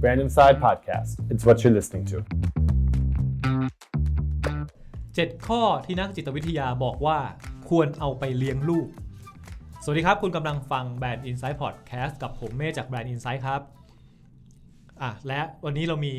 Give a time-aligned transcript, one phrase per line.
[0.00, 1.10] Brand Inside Podcast.
[1.32, 2.16] It's what you're listening to.
[5.26, 7.18] 7ข้อที่นักจิตวิทยาบอกว่า
[7.68, 8.86] ควรเอาไปเลี้ยงลูก
[9.82, 13.60] สวัสดีครับ คุณกำลังฟังแบรนด์ Insight Podcast กับผมเมฆจากแบรนด์ Insight ครับ
[15.02, 16.14] อะและวันนี้เรามี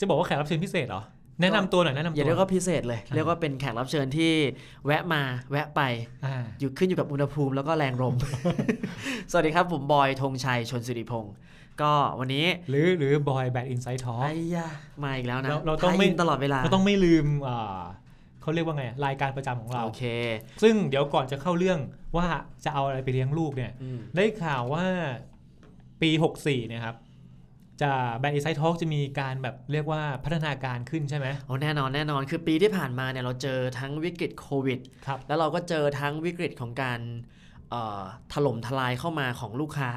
[0.00, 1.02] จะบอกว่าแขกรับเชิญพิเศษเหรอ
[1.42, 4.32] แนะนำตัวหน่อยแนะนำตัวอย่าเรียกว่าพิเศษเลย เรียกว่าเป็นแขกรับเชิญที่
[4.86, 5.80] แวะมาแวะไป
[6.26, 8.14] อ่าอยู่ขึ้นอยู่กับอุณหภูมิแล้วก็แรงลม
[9.30, 11.34] สวัสดีครับ ผมบอยธงชัยชนสิริพงศ์
[11.82, 14.68] ก็วันนี้ หรือหรือบอยแบรนด์ Insight Talk ไอ้ยา
[15.04, 17.80] มาอีกแล้วนะเราเราต้องไม่ทยนตลอดเวลาเราต้องไม่ลืมอ่า
[18.42, 20.04] เขาเรียกว่าไงรายการประจำของเราโอเค
[20.62, 21.78] ซึ่งเดี๋ยวก่อนจะเข้าเรื่อง
[22.16, 22.26] ว่า
[22.64, 24.84] จะเอาอะไรไปเลี้ยงลูกเนี่ยอืมได้ข่าวว่า
[26.02, 26.96] ปี 64เนี่ยครับ
[27.82, 37.00] จะแบรนด์ Insight Talk จะมีการแบบเรียกว่าพัฒนาการขึ้นใช่ไหมโอ้แน่นอนแน่นอนคือปีที่ผ่านมาเนี่ยเราเจอทั้งวิกฤตโควิดครับแล้วเราก็เจอทั้งวิกฤตของการ
[37.70, 39.90] เอ่อถล่มทลายเข้ามาของลูกค้า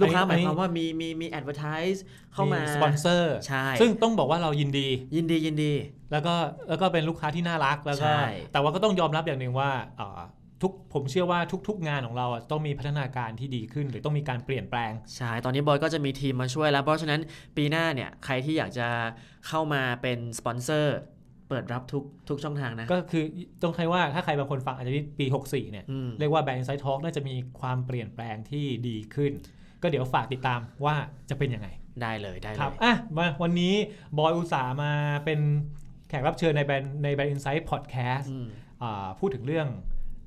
[0.00, 1.96] ลูกค้าหอัมานยความว่ามีมีมี advertise
[2.34, 5.72] เข้ามาสปอนเซอร์ใช่ซึ่งต้องบอกว่าเรายินดี ยินดียินดี
[6.12, 6.34] แล้วก็
[6.68, 8.22] แล้วก็เป็นลูกค้าที่น่ารักแล้วก็ใช่
[8.52, 10.20] แต่ว่าก็ต้องยอมรับอย่างหนึ่งว่าเอ่อ
[10.62, 17.20] ทุกผมเชื่อว่าทุก ๆ งานของเราอะต้องมีพัฒนาการที่ดีขึ้น หรือต้องมีการเปลี่ยนแปลง ใช่ ตอนนี้บอยก็จะมีทีมมาช่วยแล้ว เพราะฉะนั้น
[17.56, 18.88] ปีหน้าเนี่ยใครที่อยากจะ
[19.48, 20.96] เข้ามาเป็นสปอนเซอร์
[21.48, 23.24] เปิดรับทุกทุกช่องทางนะ ก็คือ
[23.62, 29.32] ต้องใช้ว่าถ้าใครบางคนฟังอาจจะปี 64 เนี่ยอืมเรียกว่าแบรนด์ Insight Talk น่าจะมีความเปลี่ยนแปลงที่ดีขึ้น
[29.82, 30.94] ก็เดี๋ยวฝากติดตามว่า
[31.30, 31.68] จะเป็นยังไง
[32.02, 33.74] ได้เลยได้คเลรับยอะมาวันนี้
[34.18, 34.92] บอยอุตสาห์มา
[35.24, 35.40] เป็น
[36.08, 38.46] แขกรับเชิญในแบรนด์ในแบรนด์ Insight Podcast อืม
[38.82, 39.68] อ่าพูดถึงเรื่อง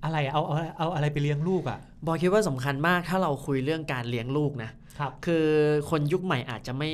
[0.04, 5.48] อะไรอะเอาเอาเอาอะไรไปเลี้ยงลูกอะบอยคิดว่าสำคัญมากถ้าเราคุยเรื่องการเลี้ยงลูกนะครับคือ
[5.90, 6.92] คนยุคใหม่อาจจะไม่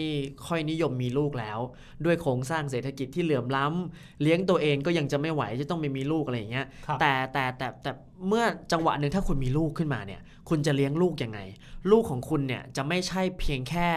[0.48, 1.60] ค่อยนิยมมีลูกแล้ว
[2.06, 7.92] ด้วยโครงสร้างเศรษฐกิจที่เหลื่อมล้ำเลี้ยงตัวเองก็ยังจะไม่ไหวจะต้องไปมีลูกอะไรอย่างเงี้ยครับแต่แต่แต่แต่
[8.28, 11.40] เมื่อจังหวะหนึ่งถ้าคุณมีลูกขึ้นมาเนี่ย คุณจะเลี้ยงลูกยังไง
[11.92, 13.90] ลูกของคุณเนี่ยจะไม่ใช่เพียงแค่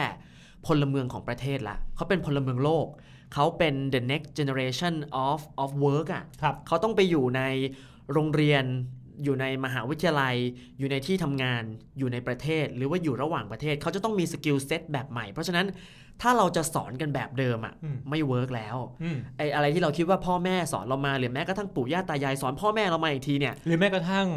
[0.67, 2.87] พลเมืองของประเทศละเขาเป็นพลเมืองโลก
[3.35, 4.95] เขาเป็น the next generation
[5.27, 7.43] of of work อะครับเขาต้องไปอยู่ใน
[8.13, 8.65] โรงเรียน
[9.25, 10.37] อยู่ในมหาวิทยาลัย
[10.79, 11.63] อยู่ในที่ทำงาน
[11.99, 15.67] อยู่ในประเทศ หรือว่าอยู่ระหว่างประเทศ เขาจะต้องมี skill set แบบใหม่ เพราะฉะนั้น
[16.23, 24.29] ถ้าเราจะสอนกันแบบเดิมอะอืมไม่ work แล้วอืมไอ้อะไรที่เราคิดว่าพ่อแม่สอนเรามาหรือแม้กระทั่งปู่ย่าตายายสอนพ่อแม่เรามาอีกทีเนี่ย หรือแม้กระทั่ง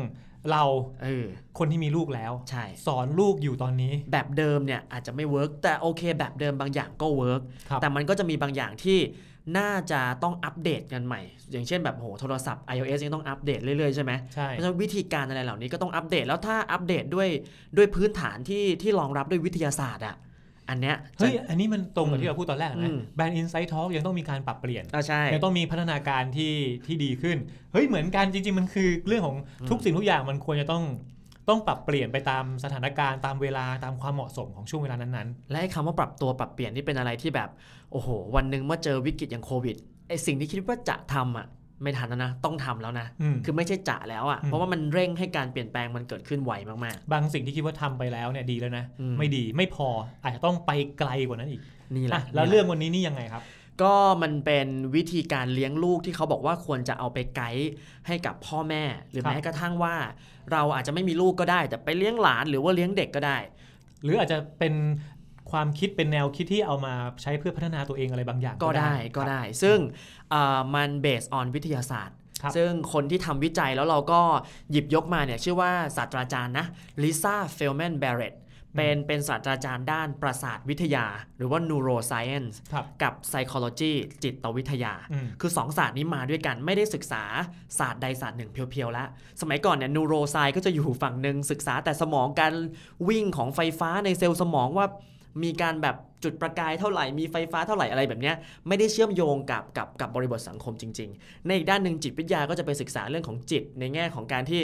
[0.52, 0.64] เรา
[1.04, 1.26] เออ
[1.58, 9.00] คนที่มีลูกแล้วใช่สอนลูกอยู่ตอนนี้ แบบเดิมเนี่ยอาจจะไม่ work แต่โอเค แบบเดิมบางอย่างก็ work ครับแต่มันก็จะมีบางอย่างที่
[9.58, 11.22] น่าจะต้องอัปเดตกันใหม่
[11.52, 17.30] อย่างเช่นแบบโหโทรศัพท์ iOS ยังต้องอัปเดตเรื่อยๆใช่ไหมใช่เพราะฉะนั้นวิธีการอะไรเหล่านี้ก็ต้องอัปเดตแล้วถ้าอัปเดตด้วย
[17.78, 20.16] ด้วยพื้นฐานที่ที่รองรับด้วยวิทยาศาสตร์อะ
[20.70, 26.54] อันเนี้ยจะเฮ้ยอันนี้มันตรงกับอืมที่เราพูดตอนแรกอืนะมแบรนด์ Insight Talk ยังต้องมีการปรับเปลี่ยนอ่าใช่ยังต้องมีพัฒนาการที่
[26.86, 27.38] ที่ดีขึ้น
[27.72, 30.84] เฮ้ยเหมือนกันจริง ๆ มันคือเรื่องของอืมทุกสิ่งทุกอย่างมันควรจะต้อง
[31.50, 37.50] ต้องปรับเปลี่ยนไปตามสถานการณ์ตามเวลาตามความเหมาะสมของช่วงเวลานั้นและไอ้คำว่าปรับตัวปรับเปลี่ยนนี่เป็นอะไรที่แบบ
[37.92, 39.76] โอ้โห วันหนึ่งเมื่อเจอวิกฤตอย่างโควิด
[40.10, 41.48] ไอสิ่งที่คิดว่าจะทำอะ
[41.84, 46.54] ไม่ทันแล้วนะ ต้องทำแล้วนะๆอืมคือไม่ใช่จะแล้วอะอืมเพราะว่ามันเร่งให้การเปลี่ยนแปลงมันเกิดขึ้นไว
[46.86, 49.88] มากบางสิ่งที่คิดว่าทำไปแล้วเนี่ยดีแล้วนะอืมไม่ดีไม่พอ
[50.24, 53.44] อาจจะต้องไปไกลกว่านั้นอีกๆนี่แหอะละ แล้วนี่หะเรื่องวันนี้นี่ยังไงครับ
[53.84, 57.70] ก็มันเป็นวิธีการเลี้ยงลูกที่เขาบอกว่าควรจะเอาไปไกด์
[58.08, 59.96] ให้กับพ่อแม่ หรือครับแม้กระทั่งว่า
[60.52, 63.38] เราอาจจะไม่มีลูกก็ได้ แต่ไปเลี้ยงหลานหรือว่าเลี้ยงเด็กก็ได้
[64.04, 64.74] หรืออาจจะเป็น
[65.52, 69.78] ความคิดเป็นแนวคิดที่เอามาใช้เพื่อพัฒนาตัวเองอะไรบางอย่าง ก็ได้ก็ได้ ซึ่ง
[70.30, 74.22] เอ่อมันเบสออนวิทยาศาสตร์ครับซึ่งคนที่ทำวิจัยแล้วเราก็
[74.72, 76.66] หยิบยกมาเนี่ยชื่อว่าศาสตราจารย์นะ
[77.04, 78.36] ลิซ่าเฟลแมนแบร t ต
[78.75, 81.06] เป็นเป็นศาสตราจารย์ด้านประสาทวิทยา
[81.38, 83.94] หรือว่า neuroscience ครับกับ psychology
[84.24, 87.24] จิตวิทยาอืมคือ2ศาสตร์นี้มาด้วยกันไม่ได้ศึกษา
[87.80, 89.07] ศาสตร์ใดศาสตร์หนึ่งเพียวๆแล้ว
[89.41, 92.53] สมัยก่อนเนี่ยนูโรไซก็จะอยู่ฝั่งหนึ่งศึกษาแต่สมองการ
[93.09, 94.88] วิ่งของไฟฟ้าในเซลล์สมองว่า
[95.44, 98.36] มีการแบบจุดประกายเท่าไหร่ มีไฟฟ้าเท่าไหร่อะไรแบบเนี้ย
[98.68, 104.62] ไม่ได้เชื่อมโยงกับกับกับบริบทสังคมจริง ๆ ในอีกด้านหนึ่งจิตวิทยาก็จะไปศึกษาเรื่องของจิตในแง่ของการที่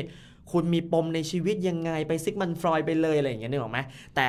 [0.51, 3.79] คุณมีปมในชีวิตยังไงไปซิกมันฟรอยด์ไปเลยอะไรอย่างเงี้ยนึกออกไหม
[4.15, 4.27] แต่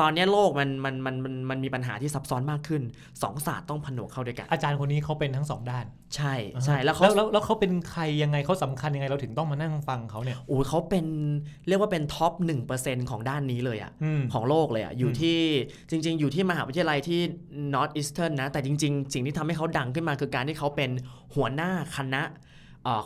[0.00, 2.82] ตอนเนี้ยโลกมันมันมันมันมันมีปัญหาที่ซับซ้อนมากขึ้น
[3.22, 5.84] สองศาสตร์ต้องผนวกเข้าด้วยกัน อาจารย์คนนี้เขาเป็นทั้งสองด้าน
[6.16, 6.34] ใช่
[6.64, 11.06] ใช่แล้วเขาแล้วแล้วเขาเป็นใครยังไงเขาสำคัญยังไงเราถึงต้องมานั่งฟังเขาเนี่ยโอ้ยเขาเป็น
[11.68, 12.32] เรียกว่าเป็น top
[12.72, 15.38] 1%ของด้านนี้เลยอะอืมของโลกเลยอะอยู่อืมที่
[15.90, 17.20] จริง ๆ อยู่ที่มหาวิทยาลัยที่
[17.74, 20.90] North Eastern นะแต่จริง ๆ สิ่งที่ทำให้เขาดังขึ้นมาคือการที่เขาเป็น
[21.34, 22.49] หัวหน้าคณะเอ่อ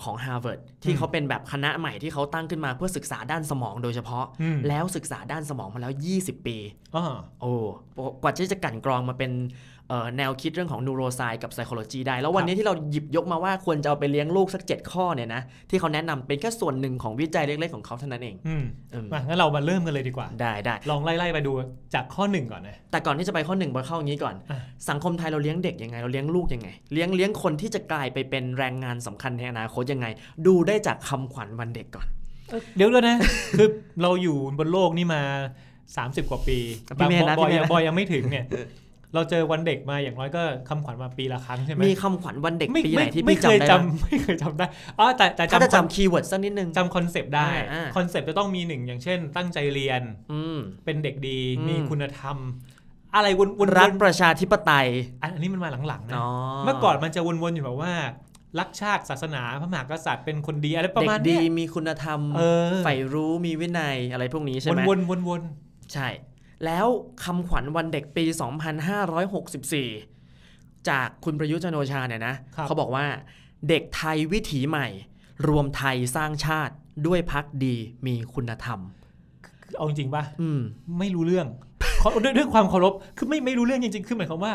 [0.04, 6.56] ของ Harvard ที่เขาเป็นแบบคณะใหม่ที่เขาตั้งขึ้นมาเพื่อศึกษาด้านสมองโดยเฉพาะอืมแล้วศึกษาด้านสมองมาแล้ว 20 ปี
[6.96, 7.50] อ่าโอ้
[8.22, 9.73] กว่าที่จะกลั่นกรองมาเป็นเอ่อ
[10.18, 18.64] แนวคิดเรื่องของ neuroscience กับ psychology ได้ แล้ววันนี้ที่เราหยิบยกมาว่าควรจะเอาไปเลี้ยงลูกสัก 7 ข้อเนี่ยนะ ที่เขาแนะนำเป็นแค่ส่วนหนึ่งของวิจัยเล็กๆของเขาเท่านั้นเองอืม
[18.94, 21.52] อืมมางั้นเรามาเริ่มกันเลยดีกว่า ได้ได้ลองไล่ๆไปดู
[21.94, 24.58] จากข้อหนึ่งก่อนนะ แต่ก่อนที่จะไปข้อหนึ่งบอเข้าอย่างนี้ก่อนอะ
[24.88, 30.06] สังคมไทยเราเลี้ยงเด็กยังไง เราเลี้ยงลูกยังไง เลี้ยงเลี้ยงคนที่จะกลายไปเป็นแรงงานสำคัญในอนาคตยังไง
[30.46, 32.06] ดูได้จากคำขวัญวันเด็กก่อน
[32.48, 33.16] เอ้ยเดี๋ยวด้วยนะ
[33.58, 33.68] คือ
[34.02, 35.22] เราอยู่บนโลกนี่มา
[35.76, 36.58] 30 กว่าปี
[36.98, 38.44] พี่เมธนะบอยพี่เมธนะบอยยังไม่ถึงเนี่ย
[39.14, 44.66] เราเจอวันเด็กมาอย่างน้อยก็คำขวัญมาปีละครั้งใช่ไหมมีคำขวัญวันเด็กไม่ปีไหนที่ไม่พี่เคยจำได้บ้างจำไม่เคยจำได้
[44.98, 50.02] อ๋อแต่แต่ถ้าจะจำจำ keyword สักนิดนึงจำ concept ได้อ่าอ่า concept จะต้องมีหนึ่งอย่างเช่น ตั้งใจเรียน
[50.32, 52.36] อืมเป็นเด็กดีอืมมีคุณธรรม
[53.14, 54.88] อะไรวนวนรักวนประชาธิปไตย
[55.22, 56.26] อันนี้มันมาหลังๆนะอ๋อ
[56.64, 57.94] เมื่อก่อนมันจะวนๆอยู่แบบว่า
[58.60, 65.42] รักชาติศาสนาพระมหากษัตริย์เป็นคนดีอะไรประเด็มาณกเนี้ดียมีคุณธรรมเออใฝ่รู้มีวินัยอะไรพวกนี้ใช่วนไหมวนวนวน
[65.92, 66.08] ใช่
[66.64, 66.86] แล้ว
[67.24, 68.24] คำขวัญวันเด็กปี
[69.96, 73.06] 2564 จากคุณประยุทธ์จันทร์โอชาเนี่ยนะครับเขาบอกว่า
[73.68, 74.88] เด็กไทยวิถีใหม่
[75.48, 76.74] รวมไทยสร้างชาติ
[77.06, 77.74] ด้วยพักดี
[78.06, 78.80] มีคุณธรรม
[79.76, 80.60] เอาจริงๆป่ะอืม
[80.98, 81.46] ไม่รู้เรื่อง
[82.00, 84.54] เขาด้วยด้วยความเคารพคือไม่ไม่รู้เรื่องจริง ๆ คือหมายความว่า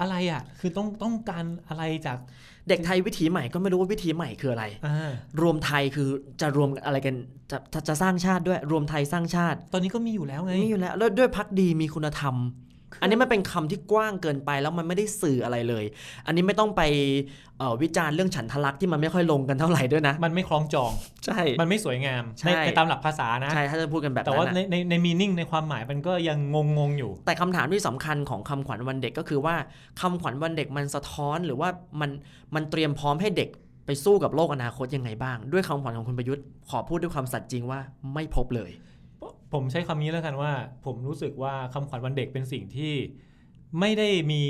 [0.00, 2.18] อะไรอะ คือต้องต้องการอะไรจาก
[2.68, 6.08] เด็กไทยวิถีใหม่ก็ไม่รู้ว่าวิถีใหม่คืออะไรอ่ารวมไทยคือ
[6.40, 7.14] จะรวมอะไรกัน
[7.50, 12.34] จะจะจะสร้างชาติด้วยรวมไทยสร้างชาติ ตอนนี้ก็มีอยู่แล้วไงมีอยู่แล้วแล้วด้วยพักดีมีคุณธรรม
[13.00, 15.84] อันนี้มันเป็นคำที่กว้างเกินไปแล้วมันไม่ได้สื่ออะไรเลย
[16.26, 16.82] อันนี้ไม่ต้องไป
[17.58, 20.92] เอ่อวิจารณ์เรื่องฉันทลักษณ์ที่มันไม่ค่อยลงกันเท่าไหร่ด้วยนะ มันไม่คล้องจอง
[21.24, 29.54] ใช่ มันไม่สวยงามใช่ในในตามหลักภาษานะ ใช่ ถ้าจะพูดกันแบบแต่นั้ว่านในนะในในมีนิ่งในความหมายมันก็ยังงงงๆอยู่ แต่คำถามที่สำคัญของคำขวัญวันเด็กก็คือว่า
[30.00, 31.68] คำขวัญวันเด็กมันสะท้อนหรือว่า
[32.00, 32.10] มัน
[32.54, 33.50] มันเตรียมพร้อมให้เด็ก
[33.86, 37.80] ไปสู้กับโลกอนาคตยังไงบ้าง ด้วยคำขวัญของคุณประยุทธ์ขอพูดด้วยความสัตย์จริงว่า
[38.14, 38.70] ไม่พบเลย
[39.52, 40.52] ผมใช้คำนี้แล้วกันว่า
[40.84, 42.94] ผมรู้สึกว่าคำขวัญวันเด็กเป็นสิ่งที่
[43.80, 44.42] ไม่ได้มี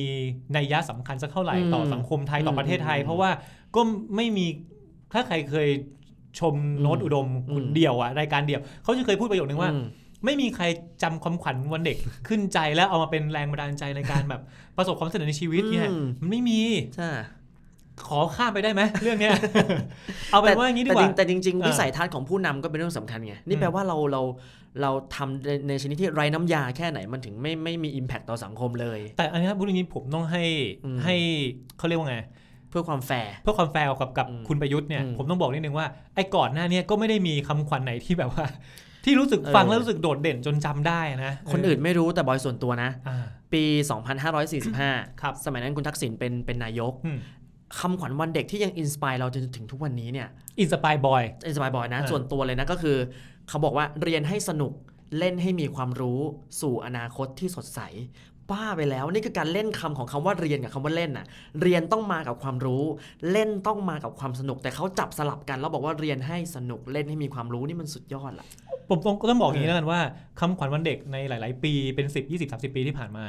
[0.57, 3.31] นัยยะสำคัญสักเท่าไหร่อืมต่อสังคมไทยต่อมประเทศไทยอืมเพราะว่า
[3.77, 3.81] ก็
[4.17, 4.47] ไม่มี
[5.13, 5.69] ถ้าใครเคย
[6.41, 9.85] ชมโน้ตอุดมอืมเดี่ยวอะรายการเดี่ยวเขาจะเคยพูดประโยคนึงว่าอืม
[10.25, 10.65] ไม่มีใคร
[11.03, 11.97] จำความขวัญวันเด็ก
[12.29, 14.43] ขึ้นใจแล้วเอามาเป็นแรงบันดาลใจในการแบบ
[14.77, 16.61] ประสบความสำเร็จในชีวิตเนี่ยอืมมันไม่มี
[16.97, 17.09] ใช่
[18.07, 19.35] ขอข้ามไปได้ไหมเรื่องเนี้ย
[20.33, 24.23] เอาเป็นว่าอย่างนี้ดีกว่าแต่จริงแต่จริงเออๆวิสัยทัศน์ของผู้นำก็เป็นเรื่องสำคัญไงนี่อืมแปลว่าเราเรา
[24.83, 30.45] เราทำในในชนิดที่ไร้น้ำยาแค่ไหนมันถึงไม่ไม่มี Impact ต่อสังคมเลย แต่อันนี้พูดอย่างนี้ผมต้องให้
[30.85, 31.15] อืมให้
[31.79, 32.19] เขาเรียกว่าไง
[32.71, 38.47] เพื่อความแฟร์เพื่อความแฟร์กับกับอืมคุณประยุทธ์เนี่ยอืมผมต้องบอกนิดนึงว่าไอ้ก่อนหน้าเนี้ยก็ไม่ได้มีคำขวัญไหนที่แบบว่า
[39.05, 43.63] ที่รู้สึกเออฟังแล้วรู้สึกโดดเด่นจนจำได้นะคนอื่นไม่รู้แต่บอยส่วนตัวนะอ่าปี
[44.43, 47.19] 2545 ครับสมัยนั้นคุณทักษิณเป็นเป็นนายกอืม
[47.79, 50.29] คำขวัญวันเด็กที่ยัง inspire เราจนถึงทุกวันนี้เนี่ย
[50.61, 52.97] inspire บอย inspire บอยนะเออส่วนตัวเลยนะก็คือ
[53.49, 54.73] เขาบอกว่าเรียนให้สนุก
[55.19, 56.21] เล่นให้มีความรู้
[56.61, 57.81] สู่อนาคตที่สดใส
[58.51, 61.27] บ้าไปแล้วนี่คือการเล่นคำของคำว่าเรียนกับคำว่าเล่นน่ะ
[61.63, 62.85] เรียนต้องมากับความรู้
[63.33, 68.47] เล่นต้องมากับความสนุก แต่เขาจับสลับกันแล้วบอกว่าเรียนให้สนุกเล่นให้มีความรู้นี่มันสุดยอดละ
[68.89, 70.01] ผมต้องต้องบอกอย่างนี้แล้วกันว่า
[70.41, 73.25] คำขวัญวันเด็กในหลาย ๆ ปีเป็น 10 20 30 ปีที่ผ่านมา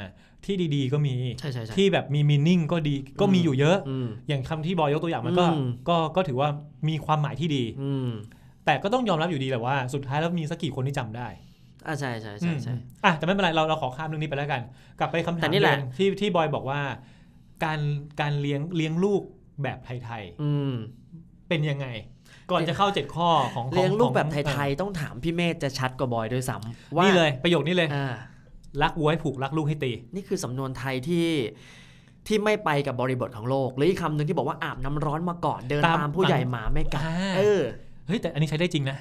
[0.46, 6.50] ที่ดีๆ ก็มีใช่ใช่ใช่ที่แบบมีมีนิ่งก็ดีก็มีอยู่เยอะอืมอย่างคำที่บอยยกตัวอย่างมันก็อืมก็ก็ถือว่า
[6.90, 8.10] มีความหมายที่ดีอืม
[8.66, 11.28] แต่ก็ต้องยอมรับอยู่ดีแหละว่าสุดท้ายแล้วมีสักกี่คนที่จำได้
[11.88, 14.62] อ่าใช่ใช่ใช่ใช่อืมอะแต่ไม่เป็นไรเราเราขอข้ามเรื่องนี้ไปแล้วกัน
[15.00, 16.80] กลับไปคำถาแต่มนี่แหละเดิมที่ที่บอยบอกว่า
[17.64, 17.80] การ
[18.22, 19.22] การเลี้ยงเลี้ยงลูก
[19.64, 21.88] แบบไทยอืมๆเป็นยังไง
[22.52, 28.14] ก่อนจะเข้าเจ็ดข้อของของเลี้ยงลูกแบบของไทยๆ ต้องถามพี่เมธจะชัดกว่าบอยด้วยซ้ำเออว่านี่เลยประโยคนี้เลยอ่า
[28.82, 31.28] รักวัวให้ผูกรักลูกให้ตี นี่คือสำนวนไทยที่
[32.28, 37.62] ที่ไม่ไปกับบริบทของโลก หรืออีกคำหนึ่งที่บอกว่าอาบน้ำร้อนมาก่อนเดินตามตามผู้ใหญ่หมาไม่กัดอ่าเออ
[38.08, 38.98] เฮ้ยแต่อันนี้ใช้ได้จริงนะ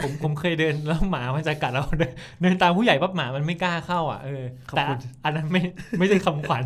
[0.00, 2.12] ผมผมเคยเดินแล้วหมามันจะกัดเราเดิน
[2.42, 5.62] เดินตามผู้ใหญ่ปั๊บหมามันไม่กล้าเข้าอะเออขอบแต่คุณอันนั้นไม่
[5.98, 6.62] ไม่ใช่คำขวัญ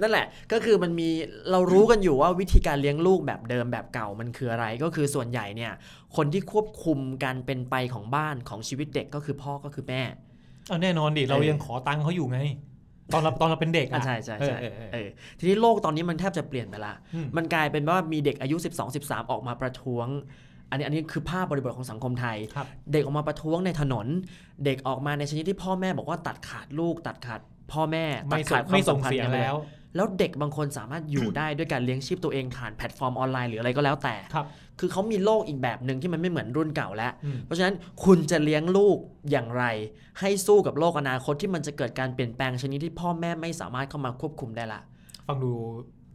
[0.00, 1.08] นั่นแหละ ก็คือมันมี
[1.50, 5.72] เรารู้กันอยู่ว่าวิธีการเลี้ยงลูกแบบเดิมแบบเก่ามันคืออะไร ก็คือส่วนใหญ่เนี่ย
[6.16, 10.02] คนที่ควบคุมการเป็นไปของบ้านของชีวิตเด็กก็คือพ่อก็คือแม่
[10.68, 12.40] เอาแน่นอนดิเรายังขอตังค์เขาอยู่ไง
[13.12, 15.08] ตอนเราตอนเราเป็นเด็กอะอะใช่ใช่ใช่เออเออเออเออ
[15.38, 20.08] ทีนี้โลกตอนนี้มันแทบจะเปลี่ยนไปละอืมมันกลายเป็นว่ามีเด็กอายุ 12 13 ออกมาประท้วง
[20.72, 24.06] อันนี้อันนี้คือภาพบริบทของสังคมไทยครับเด็กออกมาประท้วงในถนน
[24.64, 27.40] เด็กออกมาในชนิดที่พ่อแม่บอกว่าตัดขาดลูก ตัดขาด
[27.72, 29.54] พ่อแม่ตัไม่ดส่ขางดควาไม่มส่สังมพันธ์เสียกันแล้ว
[29.96, 34.46] แล้วเด็กบางคนสามารถอยู่ได้ด้วยการเลี้ยงชีพตัวเองผ่านแพลตฟอร์มออนไลน์หรืออะไรก็แล้วแต่ครับ
[34.80, 37.74] คือเขามีโลกอีกแบบหนึ่งที่มันไม่เหมือนรุ่นเก่าแล้วอืมเพราะฉะนั้น
[38.04, 38.96] คุณจะเลี้ยงลูก
[39.30, 39.64] อย่างไร
[40.20, 44.80] ให้สู้กับโลกอนาคตที่มันจะเกิดการเปลี่ยนแปลงชนิดที่พ่อแม่ไม่สามารถเข้ามาควบคุมได้ละ
[45.26, 45.52] ฟังดู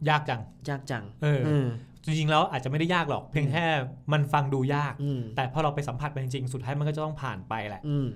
[0.08, 1.66] ยากจัง ยากจัง เอออืม
[2.08, 3.64] จริงๆแล้วอาจจะไม่ได้ยากหรอก เพียงแค่
[4.12, 8.06] มันฟังดูยากอืมแต่พอเราไปสัมผัสมันจริงๆ สุดท้ายมันก็จะต้องผ่านไปแหละอืม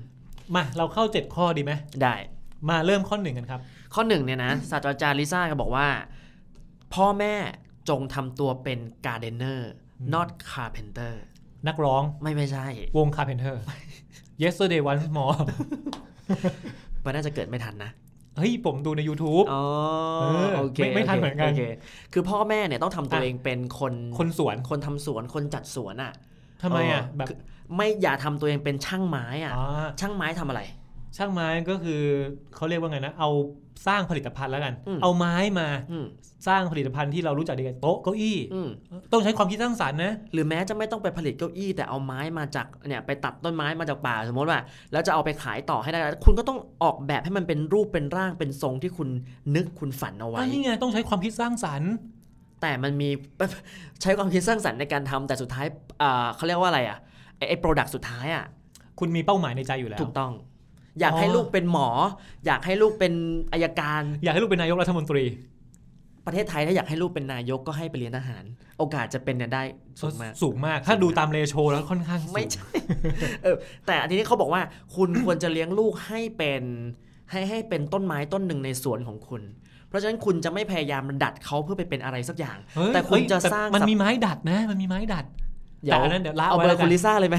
[0.54, 1.72] มาเราเข้าเจ็ดข้อดีไหม
[2.02, 2.14] ได้
[2.68, 3.60] มาเริ่มข้อหนึ่งกันครับ
[3.94, 5.86] ข้อหนึ่งเนี่ยนะศาสตราจารย์ลิซ่าก็บอกว่า
[6.94, 7.34] พ่อแม่
[7.88, 9.70] จงทำตัวเป็นการ์เดนเนอร์
[10.00, 11.14] อืม not carpenter
[11.68, 13.54] นักร้องไม่ไม่ใช่ วง Carpenter
[14.42, 15.38] Yesterday Once More
[17.04, 17.90] มันน่าจะเกิดไม่ทันนะ
[18.36, 19.62] เฮ้ยผมดูใน YouTube อ๋อ
[20.20, 21.62] เออโอเคไม่ไม่ทันเหมือนกันโค
[22.12, 26.12] คือพ่อแม่เนี่ยต้องทำตัวอะเองเป็นคนคนสวนคนทำสวนคนจัดสวนอะ
[26.62, 27.38] ทำไมอะเออแบบคือ
[27.76, 29.64] ไม่อย่าทำตัวเองเป็นช่างไม้อะอ๋อ
[30.00, 30.60] ช่างไม้ทำอะไร
[31.16, 32.00] ช่างไม้ก็คือ
[32.54, 33.30] เขาเรียกว่าไงนะ เอา
[33.86, 36.06] สร้างผลิตภัณฑ์แล้วกันอืมเอาไม้มาอืม
[36.48, 38.68] สร้างผลิตภัณฑ์ที่เรารู้จักดีกันโต๊ะเก้าอี้อืม
[39.12, 44.60] ต้องใช้ความคิดสร้างสรรค์นะหรือแม้จะไม่ต้องไปผลิตเก้าอี้ แต่เอาไม้มาจากเนี่ยไปตัดต้นไม้มาจากป่าสมมติว่า
[44.92, 49.08] แล้วจะเอาไปขายต่อให้ได้ คุณก็ต้องออกแบบให้มันเป็นรูปเป็นร่างเป็นทรงที่คุณ
[49.56, 51.92] นึกคุณฝันเอาไว้อันนี้ไงต้องใช้ความคิดสร้างสรรค์
[52.62, 53.08] แต่มันมี
[54.02, 55.66] ใช้ความคิดสร้างสรรค์ในการทำแต่สุดท้าย
[56.02, 56.98] อ่าเขาเรียกว่าอะไรอะ
[57.36, 58.44] ไอ้ไอ้ product สุดท้ายอะ
[58.98, 60.32] คุณมีเป้าหมายในใจอยู่แล้วถูกต้อง
[61.00, 61.88] อยากอ๋อให้ลูกเป็นหมอ
[62.46, 63.12] อยากให้ลูกเป็น
[63.52, 65.24] อัยการ อยากให้ลูกเป็นนายกรัฐมนตรี
[66.26, 68.44] ประเทศไทยถ้าอยากให้ลูกเป็นนายกก็ให้ไปเรียนทหาร
[68.78, 69.62] โอกาสจะเป็นเนี่ยได้
[70.00, 72.68] สูงมากสูงมาก ถ้าดูตามเรโชแล้วค่อนข้างสูงไม่ใช่
[73.42, 73.56] เออ
[73.86, 74.62] แต่อันนี้เขาบอกว่า
[74.96, 76.62] คุณควรจะเลี้ยงลูกให้เป็น
[77.30, 79.42] ให้ให้เป็นต้นไม้ต้นหนึ่งในสวนของคุณ
[79.88, 85.24] เพราะฉะนั้นคุณจะไม่พยายามดัดเขาเพื่อไปเป็นอะไรสักอย่างเฮ้ยแต่คุณเฮ้ยจะแต่สร้างมันสับมีไม้ดัดนะ มันมีไม้ดัด
[85.84, 87.36] แต่อันนั้นเดี๋ยวละเอาไว้เบอแล้วร์กัคุนณลิซ่าเลยไหม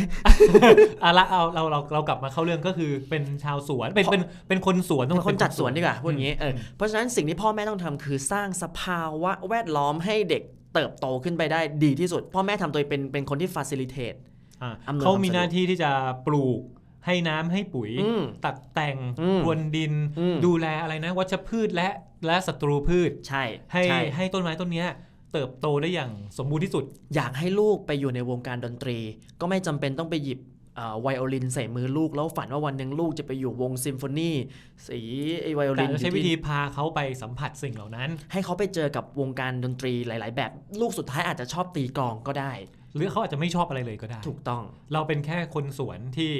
[1.03, 14.17] อะละเอาเราเราเรากลับมาเข้าเรื่องก็คือเป็นชาวสวนเป็นเป็นเป็นคนสวนต้องเป็นคนจัดสวนดีกว่าพูดอย่างนี้เออมเพราะฉะนั้นสิ่งที่พ่อแม่ต้องทำคือสร้างสภาวะแวดล้อมให้เด็กเติบโตขึ้นไปได้ดีที่สุด พ่อแม่ทำตัวเองเป็นเป็นคนที่ facilitate
[14.63, 15.91] อะอำนวยเขาความมีสะดวกหน้าที่ที่จะ
[16.27, 16.61] ปลูก
[17.05, 21.89] ให้น้ำให้ปุ๋ยอืมตัดแต่งอืมพรวนดินอืมดูแลอะไรนะ วัชพืชและ
[22.25, 24.87] และศัตรูพืช ใช่ ให้ใช่ให้ต้นไม้ต้นเนี้ย
[25.33, 26.83] เติบโตได้อย่างสมบูรณ์ที่สุด
[27.15, 28.97] อยากให้ลูกไปอยู่ในวงการดนตรี
[29.39, 30.39] ก็ไม่จำเป็นต้องไปหยิบ
[30.75, 34.31] เอ่อไวโอลินใส่มือลูก แล้วฝันว่าวันหนึ่งลูกจะไปอยู่วงซิมโฟนี
[34.87, 34.99] สี
[35.41, 42.51] ไอไวโอลิแต่นเราใช้อยู่วิที่ธีพาเขาไปสัมผัสสิ่งเหล่านั้น ให้เขาไปเจอกับวงการดนตรีหลาย ๆ แบบ ลูกสุดท้ายอาจจะชอบตีกลองก็ได้
[42.95, 44.63] หรือเขาอาจจะไม่ชอบอะไรเลยก็ได้ ถูกต้อง
[44.93, 46.31] เราเป็นแค่คนสวนที่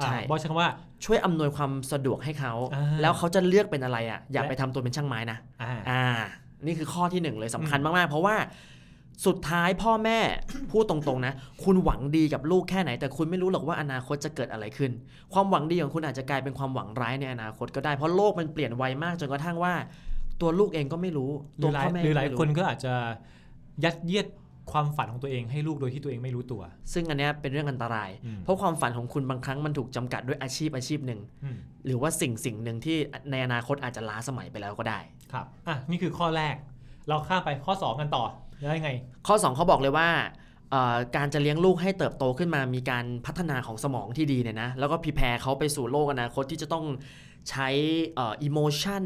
[0.00, 0.70] อ่าใช่บอกใช้คำว่า
[1.04, 6.04] ช่วยอำนวยความสะดวกให้เขาอ่าแล้วเขาจะเลือกเป็นอะไรอะอย่าและไปทำตัวเป็นช่างไม้นะอ่าอ่า
[6.66, 8.36] นี่คือข้อที่หนึ่งเลยสำคัญมากๆ เพราะว่า
[9.26, 10.18] สุดท้ายพ่อแม่
[10.70, 14.90] พูดตรงๆนะ คุณหวังดีกับลูกแค่ไหน แต่คุณไม่รู้หรอกว่าอนาคตจะเกิดอะไรขึ้น
[15.32, 19.74] ความหวังดีของคุณอาจจะกลายเป็นความหวังร้ายในอนาคตก็ได้เพราะโลกมันเปลี่ยนไวมากจนกระทั่งว่า
[20.40, 22.94] ตัวลูกเองก็ไม่รู้หรืตัวอหลายพ่อแม่หรือหลายก็ไม่คนก็อาจจะ
[23.84, 24.26] ยัดเยียด
[24.72, 32.96] ความฝันของตัวเองให้ลูกโดยที่ตัวเองไม่รู้ตัว ซึ่งอันเนี้ยเป็นเรื่องอันตรายอืมเพราะความฝันของคุณบางครั้งมันถูกจำกัดด้วยอาชีพอาชีพหนึ่งอืมหรือว่าสิ่งสิ่งหนึ่งที่
[33.30, 35.00] ในอนาคตอาจจะล้าสมัยไปแล้วก็ได้
[35.32, 36.54] ครับอะนี่คือข้อแรก
[37.08, 38.24] เราข้ามไปข้อ 2 กันต่อ
[38.60, 38.90] ได้ไง
[39.26, 40.08] ข้อ 2เขาบอกเลยว่า
[40.70, 46.84] เอ่อการจะเลี้ยงลูกให้เติบโตขึ้นมา มีการพัฒนาของสมองที่ดีเนี่ยนะ แล้วก็พิแพรเขาไปสู่โลกอนาคตที่จะต้อง
[47.50, 47.68] ใช้
[48.14, 49.04] เอ่อ emotion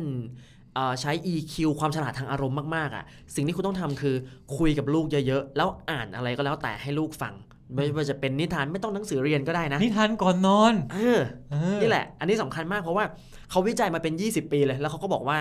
[0.75, 3.05] เอ่อใช้ EQ ความฉลาดทางอารมณ์มากๆอะ
[3.35, 4.15] สิ่งที่คุณต้องทำคือ
[4.57, 7.35] คุยกับลูกเยอะๆ แล้วอ่านอะไรก็แล้วแต่ให้ลูกฟัง
[7.75, 13.05] ไม่ว่าจะเป็นนิทานไม่ต้องหนังสือเรียนก็ได้นะ นิทานก่อนนอน เออเออนี่แหละ อันนี้สำคัญมากเพราะว่า
[13.51, 15.39] เขาวิจัยมาเป็น 20 ปีเลย แล้วเขาก็บอกว่า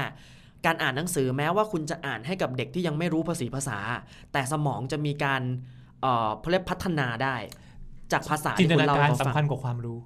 [0.66, 3.78] การอ่านหนังสือแม้ว่าคุณจะอ่านให้กับเด็กที่ยังไม่รู้ภาษีภาษา
[4.34, 5.42] แต่สมองจะมีการ
[6.02, 7.36] เอ่อเขาเรียกพัฒนาได้
[8.12, 9.98] จากภาษาจินที่ตคุณนาเล่าการให้เขาสำฟังคัญกว่าความรู้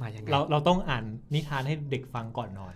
[0.00, 2.74] มาอย่างไงเราเราต้องอ่านนิทานให้เด็กฟังก่อนนอน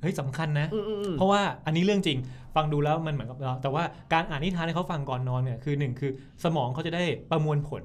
[0.00, 2.18] เฮ้ยสำคัญนะอืมอืมอืมเพราะว่าอันนี้เรื่องจริง
[2.56, 6.10] ฟังดูแล้วมันเหมือนกับเราแต่ว่าการอ่านนิทานให้เขาฟังก่อนนอนเนี่ยคือหนึ่งคือ
[6.44, 7.82] สมองเขาจะได้ประมวลผล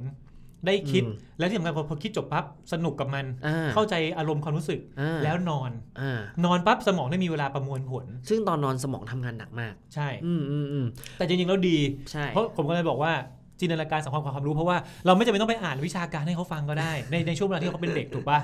[0.65, 10.85] ได้คิดอืมและที่สำคัญพอพอคิดจบปั๊บสนุกกับมันอ่าเข้าใจอารมณ์ความรู้สึกอ่าแล้วนอนอ่านอนปั๊บสมองได้มีเวลาประมวลผล ซึ่งตอนนอนสมองทำงานหนักมาก ใช่อืมอืมอืม
[11.17, 11.77] แต่จริงๆแล้วดี
[12.11, 13.13] ใช่เพราะผมก็เลยบอกว่า
[13.59, 18.39] จินตนาการสำคัญกว่าความรู้เพราะว่าเราไม่จำเป็นต้องไปอ่านวิชาการให้เขาฟังก็ได้ ในในช่วงเวลาที่เขาเป็นเด็กถูกปะ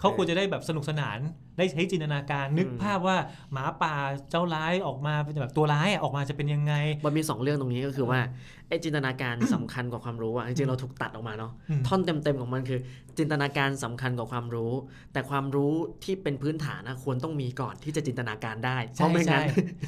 [0.00, 1.18] เขาควรจะได้แบบสนุกสนาน
[1.58, 3.16] ได้ใช้จินตนาการนึกภาพว่า
[3.52, 3.94] หมาป่า
[4.30, 6.74] เจ้าร้ายออกมาเป็นแบบตัวร้ายอะออกมาจะเป็นยังไง
[7.06, 8.20] มันมีสองเรื่องตรงนี้ก็คือว่า
[8.68, 12.80] ไอ้จินตนาการสำคัญกว่าความรู้อะจริงๆเราถูกตัดออกมาเนาะอืมท่อนเต็มๆของมันคือ
[13.18, 14.72] จินตนาการสำคัญกว่าความรู้
[15.12, 15.72] แต่ความรู้
[16.04, 19.46] ที่เป็นพื้นฐานนะควรต้องมีก่อนที่จะจินตนาการได้เพใช่ราะไม่ใช่งั้น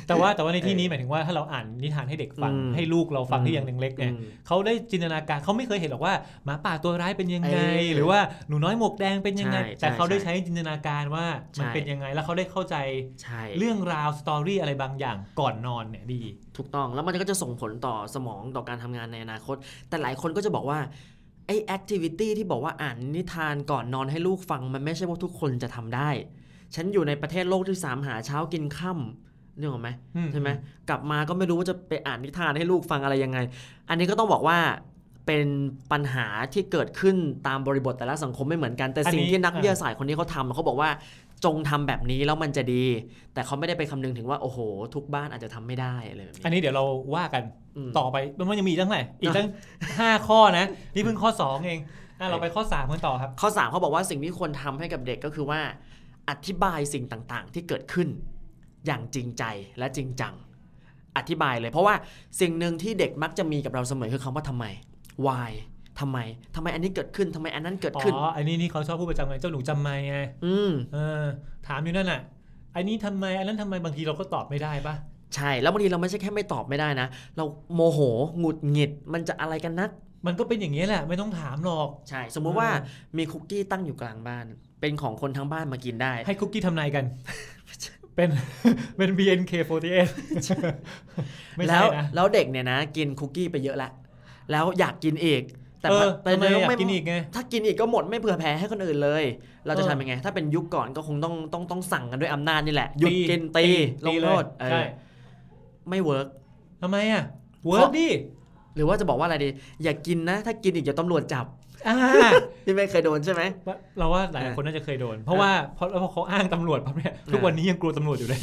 [0.09, 11.26] แต่ว่าแต่ว่าในที่นี้เออหมายถึงว่าถ้าเราอ่านนิทานให้เด็กฟังอืมให้ลูกเราฟังอืมที่ยังเล็กๆเนี่ยอืมเขาได้จินตนาการเขาไม่เคยเห็นหรอกว่าหมาป่าตัวร้ายเป็นยังไงเออหรือว่าหนูน้อยหมวกแดงเป็นยังไงใช่แต่เขาได้ใช่ใช้จินตนาการว่า
[11.61, 12.76] มันใช่เป็นยังไงแล้วเขาได้เข้าใจ
[13.23, 16.23] ใช่เรื่องราว story อะไรบางอย่างก่อนนอนเนี่ยดี
[16.56, 19.56] ถูกต้องแล้วมันก็จะส่งผลต่อสมองต่อการทำงานในอนาคต
[19.88, 20.78] แต่หลายคนก็จะบอกว่า
[21.46, 26.11] ไอ้ activity ที่บอกว่าอ่านนิทานก่อนนอนให้ลูกฟัง มันไม่ใช่ว่าทุกคนจะทำได้
[26.75, 30.50] ฉันอยู่ในประเทศโลกที่สามหาเช้ากินค่ำนึกออกไหมอืมใช่ไหม
[30.88, 33.38] กลับมาก็ไม่รู้ว่าจะไปอ่านนิทานให้ลูกฟังอะไรยังไง
[33.88, 34.58] อันนี้ก็ต้องบอกว่า
[35.26, 35.46] เป็น
[35.92, 40.90] ปัญหาที่เกิดขึ้นตามบริบทแต่ละสังคมไม่เหมือนกัน แต่สิ่งที่นักวิทยาศาสตร์คนนี้เขาทำเขาบอกว่า
[41.44, 42.84] จงทำแบบนี้แล้วมันจะดี
[43.34, 44.58] แต่เขาไม่ได้ไปคำนึงถึงว่าโอ้โห
[44.94, 46.84] ทุกบ้านอาจจะทำไม่ได้อะไรแบบอันนี้นี้เดี๋ยวเรา
[47.14, 47.42] ว่ากัน
[47.86, 49.48] มต่อไปมันยังมีอีกตั้งไหนอีกตั้ง
[49.98, 51.80] ห้าข้อนะ นี่เพิ่งข้อสองเอง
[52.20, 55.60] อะเราไปข้อสามกันต่อครับ ข้อ 3 เขาบอกว่าสิ่งที่ควรทำให้กับเด็กก็คือว่า
[56.30, 58.08] อธิบายสิ่งต่างๆ ที่เกิดขึ้น
[58.86, 59.44] อย่างจริงใจ
[59.78, 60.34] และจริงจัง
[61.16, 61.94] อธิบายเลย เพราะว่า
[62.40, 64.64] สิ่งหนึ่งที่เด็กมักจะมีกับเราเสมอคือคำว่าทำไม
[65.26, 65.50] why
[66.00, 66.18] ทำไม
[66.54, 71.24] ทำไมอันนี้เกิดขึ้นทำไมอันนั้นเกิดอ๋ขึ้นออันนี้นี่เขาชอบพูดประจำไงเจ้าหนูจำไม่ไงอืมเออ
[71.66, 72.20] ถามอยู่นั่นน่ะ
[72.76, 74.94] อันนี้ทำไมอันนั้นทำไมบางทีเราก็ตอบไม่ได้ปะ
[75.34, 77.98] ใช่แล้วบางทีเราไม่ใช่แค่ไม่ตอบไม่ได้นะ เราโมโห
[78.38, 79.90] หงุดหงิดมันจะอะไรกันนัก
[80.26, 82.68] มันก็เป็นอย่างนี้ยแหละ ไม่ต้องถามหรอกใช่ สมมุติว่า
[83.16, 84.46] มีคุกกี้ตั้งอยู่กลางบ้าน
[84.80, 87.04] เป็นของคนทั้งบ้านมากินได้ ให้คุกกี้ทำนายกัน
[88.16, 88.30] เป็น
[88.96, 90.08] เป็น BNK48
[91.56, 93.92] ไม่แล้ใช่วนะแล้วเด็กเนี่ยนะ กินคุกกี้ไปเยอะแล้ว
[94.50, 95.42] แล้วอยากกินอีก
[95.85, 99.25] แต่เออแต่ทำไมอยากไม่กินอีกไงถ้ากินอีกก็หมดไม่เผื่อแผ่ให้คนอื่นเลย
[99.67, 103.64] เราจะเออทำยังไง ถ้าเป็นยุคก่อนก็คงต้องต้องต้องสั่งกันด้วยอำนาจนี่แหละหยุดกินตี
[104.07, 104.81] ลงโทษเลยเออใช่
[105.88, 106.26] ไม่ work
[106.83, 107.25] ทำไมอะ
[107.66, 108.09] work ดิ
[108.75, 109.49] หรือว่าจะบอกว่าอะไรดี
[109.83, 111.47] อย่ากินนะ ถ้ากินอีกเดี๋ยวตำรวจจับ
[111.87, 111.97] อ่า
[112.67, 118.41] นี่ไม่เคยโดนใช่ไหมว่าเราว่าหลายคนน่าจะเคยโดน เพราะว่าเพราะเพราะเขาอ้างตำรวจปั๊บเนี่ยทุกวันนี้ยังกลัวตำรวจอยู่เลย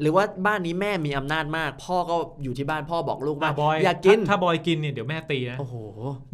[0.00, 5.74] หรือว่าบ้านนี้แม่มีอำนาจมาก พ่อก็อยู่ที่บ้านพ่อบอกลูกว่าอะบอยอย่ากินถ้าถ้าบอยกินเนี่ยเดี๋ยวแม่ตีนะโอ้โห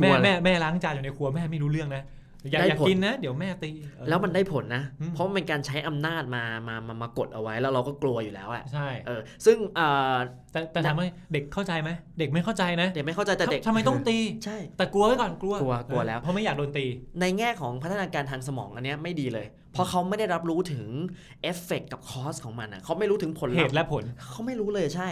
[0.00, 2.02] แม่กลัวเลยแม่แม่ล้างจานอยู่ในครัวแม่ไม่รู้เรื่องนะ
[2.50, 10.14] ได้ผล อย่าอย่ากินนะ เดี๋ยวแม่ตีเออ แล้วมันได้ผลนะ อืม เพราะมันเป็นการใช้อำนาจมามามามากดเอาไว้แล้วเราก็กลัวอยู่แล้วอะใช่ เออซึ่งเอ่อ
[10.52, 16.86] แต่แต่ถามว่าเด็กเข้าใจไหมเด็กไม่เข้าใจนะเด็กไม่เข้าใจแต่เด็กทำไมต้องตี ใช่ แต่กลัวไว้ก่อนกลัวกลัวกลัวแล้ว เพราะไม่อยากโดนตี
[17.20, 20.86] ในแง่ของพัฒนาการทางสมองอันเนี้ยไม่ดีเลย เพราะเขาไม่ได้รับรู้ถึง
[21.42, 25.08] เอฟเฟกกับ cause ของมันอะเขาไม่รู้ถึงผลลัพธ์ เหตุและผล เขาไม่รู้เลยใช่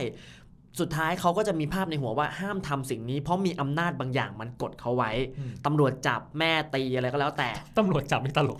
[0.81, 8.59] สุดท้ายเขาก็จะมีภาพในหัวว่าห้ามทำสิ่งนี้ เพราะมีอำนาจบางอย่างมันกดเขาไว้อืมตำรวจจับแม่ตีอะไรก็แล้วแต่ตำรวจจับนี่ตลก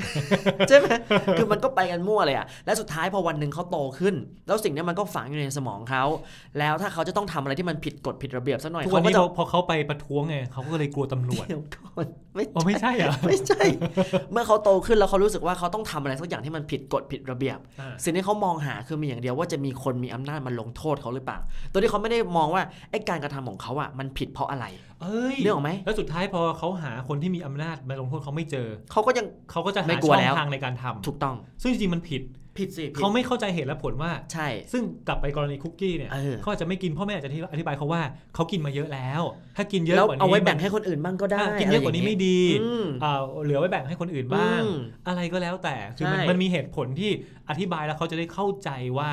[0.69, 0.87] ใช่ไหม
[1.39, 4.15] คือมันก็ไปกันมั่วเลยอะและสุดท้ายพอวันหนึ่งเขาโตขึ้น
[4.47, 6.05] แล้วสิ่งเนี้ยมันก็ฝังอยู่ในสมองเขา
[6.59, 13.63] แล้วถ้าเขาจะต้องทำอะไรที่มันผิดกฎผิดระเบียบสักหน่อยทุกวันเขาก็นี้จะพอพอเขาไปประท้วงไงเขาก็เลยกลัวตำรวจเดี๋ยวก่อนไม่อ๋อไม่ใช่เหรอไม่ใช่
[14.33, 21.39] เมื่อเขาโตขึ้นแล้วเขารู้สึกว่าเขาต้องทำอะไรสักอย่างที่มันผิดกฎผิดระเบียบอ่าสิ่งที่เขามองหาคือมีอย่างเดียวว่าจะมีคนมีอำนาจมาลงโทษเขาหรือเปล่า
[21.73, 24.67] ตัวที่เขาไม่ได้มองว่าไอ้การกระทำของเขาอะมันผิดเพราะอะไร
[25.03, 32.23] เอ้ยเรื่องออกไหมแล้วสุดท้ายพอเขาหาคนที่มีอำนาจมาลงโทษเขาไม่เจอ เขาก็ยังเขาก็จะไม่หากลัช่วองแล้วทางในการทำถูกต้อง ซึ่งจริงๆมันผิด
[32.59, 38.03] ผิดสิผิดเขาไม่เข้าใจเหตุและผลว่าใช่ ซึ่งกลับไปกรณีคุกกี้เนี่ยเออเขาอาจจะไม่กินพ่อแม่อาจจะอธิบายเขาว่า
[38.35, 39.23] เขากินมาเยอะแล้ว
[39.57, 43.13] ถ้ากินเยอะแล้วกว่านี้เอาไว้แบ่งมันให้คนอื่นบ้างก็ได้อะกินเยอะกว่านี้ไม่ดีอืมอ่า
[43.45, 44.77] เหลือไว้แบ่งให้คนอื่นบ้างอืม
[45.09, 47.11] อะไรก็แล้วแต่คือมันใช่มันมีเหตุผลที่
[47.49, 49.11] อธิบายแล้วเขาจะได้เข้าใจว่า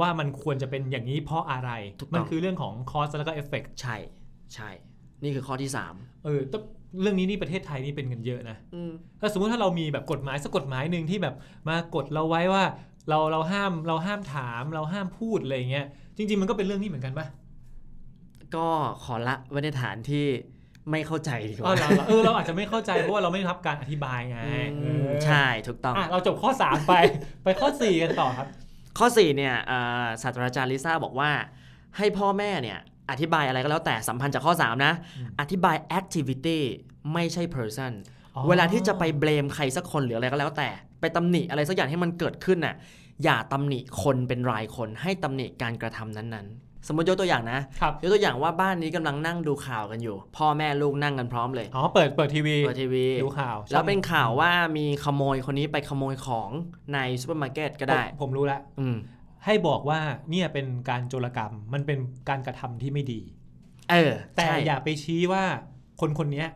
[0.00, 1.70] ว่ามันควรจะเป็นอย่างนี้เพราะอะไร
[2.14, 3.96] มันคือเรื่องของ cause แล้วก็เอฟเฟกใช่
[4.54, 4.70] ใช่
[5.22, 6.58] นี่คือข้อที่สามเออแต่
[7.00, 11.34] เรื่องนี้นี่ประเทศไทยนี่เป็นกันเยอะนะอืมถ้าสมมติถ้าเรามีแบบกฎหมายสักกฎหมายหนึ่งที่แบบ
[11.68, 12.64] มากดเราไว้ว่า
[13.08, 17.26] เราเราห้ามเราห้ามถามเราห้ามพูดอะไรอย่างเงี้ยจริง ๆ มันก็เป็นเรื่องนี้เหมือนกันปะ
[18.54, 18.66] ก็
[19.04, 20.26] ขอละไว้ในฐานที่
[20.90, 26.94] ไม่เข้าใจดีกว่าเออเราเราเออเราอาจจะไม่เข้าใจเพราะว่าเราไม่ได้รับการอธิบายไงอืมเออใช่ถูกต้องอะเราจบข้อ 3 ไป
[27.44, 28.48] ไปข้อ 4 กันต่อครับ
[28.98, 31.30] ข้อ4เนี่ยเอ่อศาสตราจารย์ลิซ่าบอกว่า
[31.96, 32.78] ให้พ่อแม่เนี่ย
[33.10, 36.58] อธิบายอะไรก็แล้วแต่สัมพันธ์จากข้อ 3 นะอืมอธิบาย activity
[37.12, 37.92] ไม่ใช่ person
[38.34, 40.68] อ๋อเวลาที่จะไปเบลมใครสักคนหรืออะไรก็แล้วแต่
[41.00, 42.74] ไปตำหนิอะไรสักอย่างที่มันเกิดขึ้นน่ะ
[43.24, 56.48] อย่าตำหนิคนเป็นรายคนให้ตำหนิการกระทำนั้นๆ สมมติยกตัวอย่างนะครับยกตัวอย่างว่าบ้านนี้กำลังนั่งดูข่าวกันอยู่ พ่อแม่ลูกนั่งกันพร้อมเลยอ๋อเปิดเปิดทีวีเปิดทีวีดูข่าว แล้วเป็นข่าวว่ามีขโมยคนนี้ไปขโมยของ
[56.94, 58.96] ในซูเปอร์มาร์เก็ตก็ได้ ผมผมรู้แล้วอืม
[59.44, 63.20] ให้บอกว่าเนี่ยเป็นการโจรกรรมมันเป็นการกระทำที่ไม่ดี
[63.90, 65.44] เออ แต่ใช่อย่าไปชี้ว่า
[66.00, 66.48] คนคนเนี้ย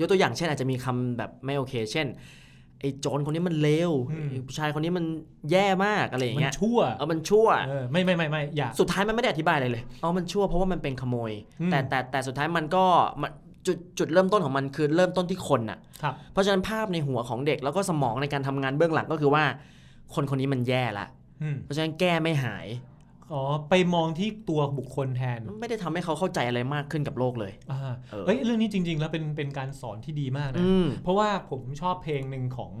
[0.00, 2.06] ยกตัวอย่างเช่นอาจจะมีคำแบบไม่โอเค เช่น
[2.84, 5.04] ไอ้โจรคนนี้มันเลวอืมไอ้ผู้ชายคนนี้มัน
[5.50, 12.84] แย่มากอะไรอย่างมันเงี้ยชั่วเออมันชั่วเออไม่ไม่ไม่ไม่อย่าสุดท้ายมันไม่ได้อธิบายอะไรเลยอ๋อมันชั่วเพราะว่ามันเป็นขโมยอืมแต่แต่แต่สุดท้ายมันก็
[13.22, 13.30] มัน
[13.66, 19.44] จุดจุดเริ่มต้นของมันคือเริ่มต้นที่คนน่ะครับเพราะฉะนั้นภาพในหัวของเด็กแล้วก็สมองในการทำงานเบื้องหลังก็คือว่า
[20.14, 21.06] คนคนนี้มันแย่ละ
[21.42, 22.66] อืมเพราะฉะนั้นแก้ไม่หาย
[23.32, 32.72] อ๋อ ไปมองที่ตัวบุคคลแทน ไม่ได้ทำให้เขาเข้าใจอะไรมากขึ้นกับโลกเลยอ่าเออเอ้ยเรื่องนี้จริง ๆ แล้วเป็นเป็นการสอนที่ดีมากนะอืมเพราะว่าผมชอบเพลงหนึ่งของ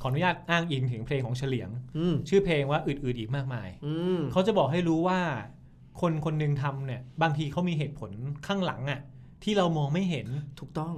[0.00, 5.20] ขออนุญาตอ้างอิงถึงเพลงของเฉลียงอืมชื่อเพลงว่าอื่นๆอีกมากมายอืมเขาจะบอกให้รู้ว่า
[6.00, 8.10] คนคนหนึ่งทำเนี่ย บางทีเขามีเหตุผล
[8.46, 9.00] ข้างหลังอะ่ะ
[9.44, 10.26] ที่เรามองไม่เห็น
[10.60, 10.94] ถูกต้อง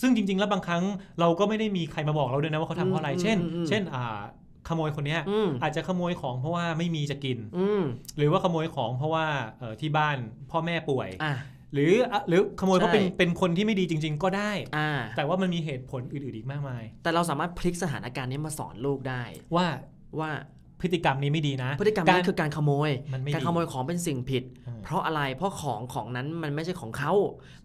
[0.00, 0.82] ซึ่งจริง ๆ แล้วบางครั้ง
[1.20, 4.20] เราก็ไม่ได้มีใครมาบอกเราด้วยนะว่าเขาทำเพราะอะไรอืมเช่นอืมอืมเช่นอ่า
[4.68, 7.82] ขโมยคนเนี้ยอืมอาจจะขโมยของเพราะว่าไม่มีจะกินอืม
[8.16, 9.26] หรือว่าขโมยของเพราะว่า
[9.58, 10.16] เอ่อที่บ้าน
[10.50, 11.34] พ่อแม่ป่วยอะ
[11.74, 19.22] หรืออะหรือขโมยเพราะเป็นใช่เป็นคนที่ไม่ดีจริง ๆ ก็ได้อ่าแต่ว่ามันมีเหตุผลอื่นๆอีกมากมาย แต่เราสามารถพลิกสถานการณ์นี้มาสอนลูกได้
[19.56, 19.66] ว่า
[20.20, 20.30] ว่า
[20.82, 27.12] พฤติกรรมนี้ไม่ดีนะ พฤติกรรมนั้นคือการขโมยมันไม่การดีขโมยของเป็นสิ่งผิดอืมเพราะอะไร เพราะของของนั้นมันไม่ใช่ของเขา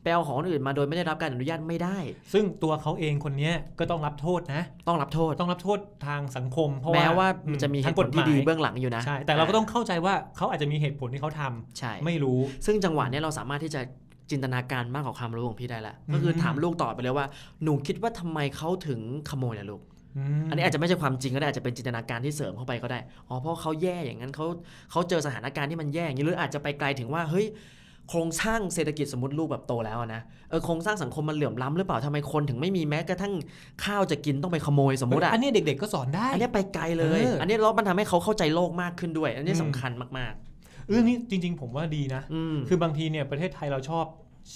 [0.02, 1.98] ไปเอาของคนอื่นมาโดยไม่ได้รับการอนุญาตไม่ได้
[2.34, 13.82] ซึ่งตัวเขาเองคนเนี้ยก็ต้องรับโทษนะ ต้องรับโทษ ต้องรับโทษทางสังคม เพราะแม้ว่าอืมันจะมีเหทาตุงผกลฎหที่มายดีเบื้องหลังอยู่นะ ใช่ แต่เราก็ต้องเข้าใจว่าเขาอาจจะมีเหตุผลที่เขาทำใช่ไม่รู้ ซึ่งจังหวะเนี้ยเราสามารถที่จะ
[14.32, 17.26] จินตนาการมากกว่าความรู้ของพี่ได้ละ ก็คืออืมถามลูกต่อไปเลยว่า
[17.64, 19.00] หนูคิดว่าทำไมเขาถึง
[19.30, 19.86] ขโมยล่ะลูกม
[20.50, 23.00] อันนี้อาจจะไม่ใช่ความจริงก็ได้อาจจะเป็นจินตนาการที่เสริมเข้าไปก็ได้
[23.30, 24.46] อ๋อเพราะเขาแย่อย่างนั้นเขา
[24.92, 27.46] เขาเจอสถานการณ์ที่มันแย่อย่างนี้หรืออาจจะไปไกลถึงว่าเฮ้ย
[28.10, 33.34] โครงสร้างเศรษฐกิจสมมติลูกแบบโตแล้วอะนะเออโครงสร้างสังคมมันเหลื่อมล้ำหรือเปล่าทำไมคนถึงไม่มีแม้กระทั่ง
[33.86, 40.34] ข้าวจะกินต้องไปขโมยสมมติอะอันนี้เด็กๆก็สอนได้ อันนี้ไปไกลเลยเอออัอันนี้แล้วมันทำให้เขาเข้าใจโลกมากขึ้นด้วย อันนี้อืมสำคัญมาก
[40.90, 44.06] เรื่องนี้จริง ๆ ผมว่าดีนะๆอืมคือบางทีเนี่ยประเทศไทยเราชอบ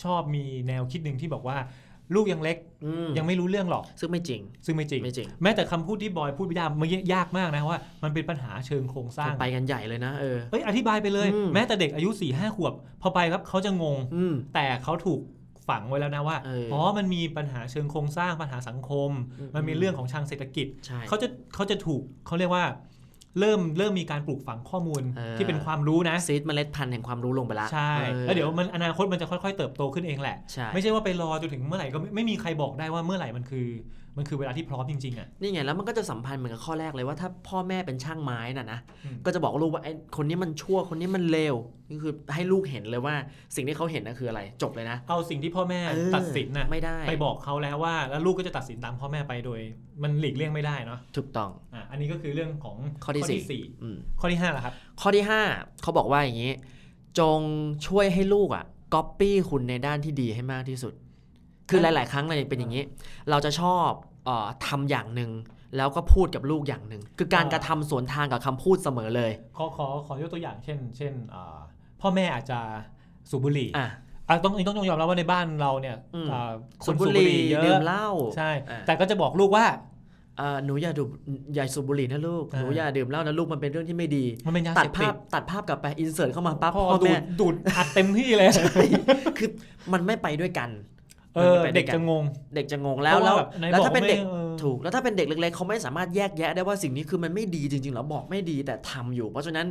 [0.04, 1.58] ชอบมีแนวคิดหนึ่งที่บอกว่า
[2.16, 15.22] ลูกยังเล็กอืมยังไม่รู้เรื่องหรอก ซึ่งไม่จริง ซึ่งไม่จริงไม่จริง แม้แต่คำพูดที่บอยพูดพิดาเมื่อกี้ยากมากนะว่า มันเป็นปัญหาเชิงโครงสร้างไปกันใหญ่เลยนะเออเอ้ยอธิบายไปเลยอืมแม้แต่เด็กอายุ4ี่ห้าขวบ พอไปครับเขาจะงงอืมแต่เขาถูก
[15.70, 22.66] ฝังไว้แล้วนะว่าเอออ๋อ๋อมันมีปัญหาเชิงโครงสร้างปัญหาสังคมอืมมันมีเรื่องของทางเศรษฐกิจใช่เขาจะเขาจะถูกเขาเรียกว่า
[23.40, 33.68] เริ่มเริ่มมีการปลูกฝังข้อมูลเออที่เป็นความรู้นะซีดเมล็ดพันธุ์แห่งความรู้ลงไปละใช่ออแล้วเดี๋ยวมันอนาคตมันจะค่อยๆ เติบโตขึ้นเองแหละใช่ไม่ใช่ว่าไปรอจนถึงเมื่อไหร่ก็ไม่ไม่มีใครบอกได้ว่าเมื่อไหร่มันคือ
[34.18, 41.56] มันคือเวลาที่พร้อมจริงๆอะนี่ไงแล้วมันก็จะสัมพันธ์เหมือนกับข้อแรกเลยว่าถ้าพ่อแม่เป็นช่างไม้น่ะนะอืมก็จะบอกลูกว่าไอ้คนนี้มันชั่วคนนี้มันเลว
[41.90, 43.16] นี่คือให้ลูกเห็นเลยว่า
[43.56, 49.60] สิ่งที่เขาเห็นน่ะคืออะไรจบเลยนะ เอาสิ่งที่พ่อแม่เออตัดสินน่ะไม่ได้ไปบอกเขาแล้วว่าแล้วลูกก็จะตัดสินตามพ่อแม่ไปโดย
[50.04, 56.54] มันหลีกเลี่ยงไม่ได้เนาะถูกต้องอะอันนี้ก็คือเรื่องของข้อที่สี่สี่อืมข้อที่ห้าละครับข้อที่5เขาบอกว่าอย่างนี้
[57.20, 57.40] จง
[57.88, 60.94] ช่วยให้ลูกอะก๊อปปี้คุณในด้านที่ดีให้มากที่สุด
[61.70, 62.84] คือหลาย ๆ ครั้งเลยเป็นอย่างนี้
[63.30, 63.90] เราจะชอบ
[64.26, 65.32] เออทำอย่างหนึ่ง
[65.78, 71.58] แล้วก็พูดกับลูกอย่างหนึ่งคือการอ่ากระทำสวนทางกับคำพูดเสมอเลย ขอขอขอยกตัวอย่างเช่น เช่นอ่า
[72.02, 72.60] พ่อแม่อาจจะ
[73.30, 73.88] สูบบุหรี่อะ
[74.30, 76.52] อะต้องต้องยอมรับว่าในบ้านเราเนี่ยอืมอ่า
[76.84, 79.66] คสูนบบุสูบหบุรี่หรี่เยดื่มอะเหล้าใช่อ่าแต่ก็จะบอกลูกว่า
[80.38, 81.04] เอ่อหนูอย่าดู
[81.56, 88.48] อย่าสูบบุหรี่นะลูกอ่าหนูอย่าดื่มเหล้านะลูกมันเป็นเรื่องที่ไม่ดีมันเป็นยาตัเสดพภาติพดตัดภาพกลับไปอินเสิร์ตเข้ามาปั๊บพ่อพ่อดูแม่ดดูดอัดเต็มที่เลย
[89.38, 89.50] คือ
[89.94, 90.70] มันไม่ไปด้วยกัน
[91.36, 92.24] เอมันอไม่ไปเด็ด้กวยนจะงง
[92.56, 99.68] เด็กจะงงแล้วเพแล้ราะวว่าแบบไหนแล้วบอกถ้าเป็นเด็กไม่เออถูกแล้วถ้าเป็นเด็กเล็กๆเขาไม่สามารถแยกแยะได้ว่าสิ่งนี้คือมันไม่ดีจริงๆหรอบอกไม่ดีแต่ทำอยู่ เพราะฉะนั้น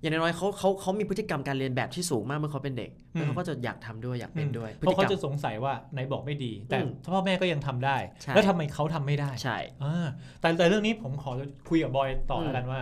[0.00, 10.06] อย่างน้อยๆเขาเขาเขามีพฤติกรรมการเรียนแบบที่สูงมากเมื่อเขาเป็นเด็กแล้วเขาก็จะอยากทำด้วยอยากเป็นด้วยเพราะเขาพฤจะติกรรมสงสัยว่าไหนบอกไม่ดี แต่อืมพ่อแม่ก็ยังทำได้ใช่แล้วทำไมเขาทำไม่ได้ใช่อ่า
[10.40, 11.30] แต่แต่เรื่องนี้ผมขอ
[11.68, 12.80] คุยกับบอยต่ออืมแล้วกันว่า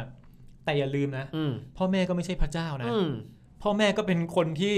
[0.65, 3.11] แต่อย่าลืมนะอืมพ่อแม่ก็ไม่ใช่พระเจ้านะอืม
[3.63, 4.75] พ่อแม่ก็เป็นคนที่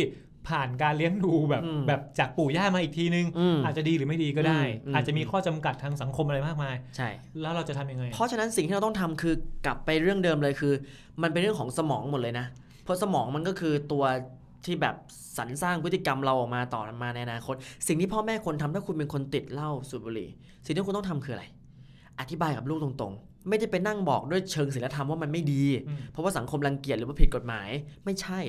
[0.49, 7.09] ผ่านการเลี้ยงดูแบบอืมแบบจากปู่ย่ามาอีกทีนึงอืมอาจจะดีหรือไม่ดีก็ได้อืมอาจจะมีข้อจำกัดทางสังคมอะไรมากมาย ใช่
[7.41, 9.35] แล้วเราจะทำยังไง เพราะฉะนั้นสิ่งที่เราต้องทำคือ
[9.67, 10.75] กลับไปเรื่องเดิมเลยคือ
[11.23, 12.47] มันเป็นเรื่องของสมองหมดเลยนะ
[12.85, 14.05] เพราะสมองมันก็คือตัว
[14.65, 14.97] ที่แบบ
[15.39, 17.55] สรรสร้างพฤติกรรมเราออกมาต่อมาในอนาคต
[17.87, 20.31] สิ่งที่พ่อแม่ควรทำถ้าคุณเป็นคนติดเหล้าสูบบุหรี่
[20.65, 21.45] สิ่งที่คุณต้องทำคืออะไร
[22.21, 27.69] อธิบายกับลูกตรงๆ ไม่ได้ไปนั่งบอกด้วยเชิงศีลธรรมว่ามันไม่ดีอืมเพราะว่าสังคมรังเกียจหรือว่าผิดกฎหมาย
[28.05, 28.41] ไม่ใช่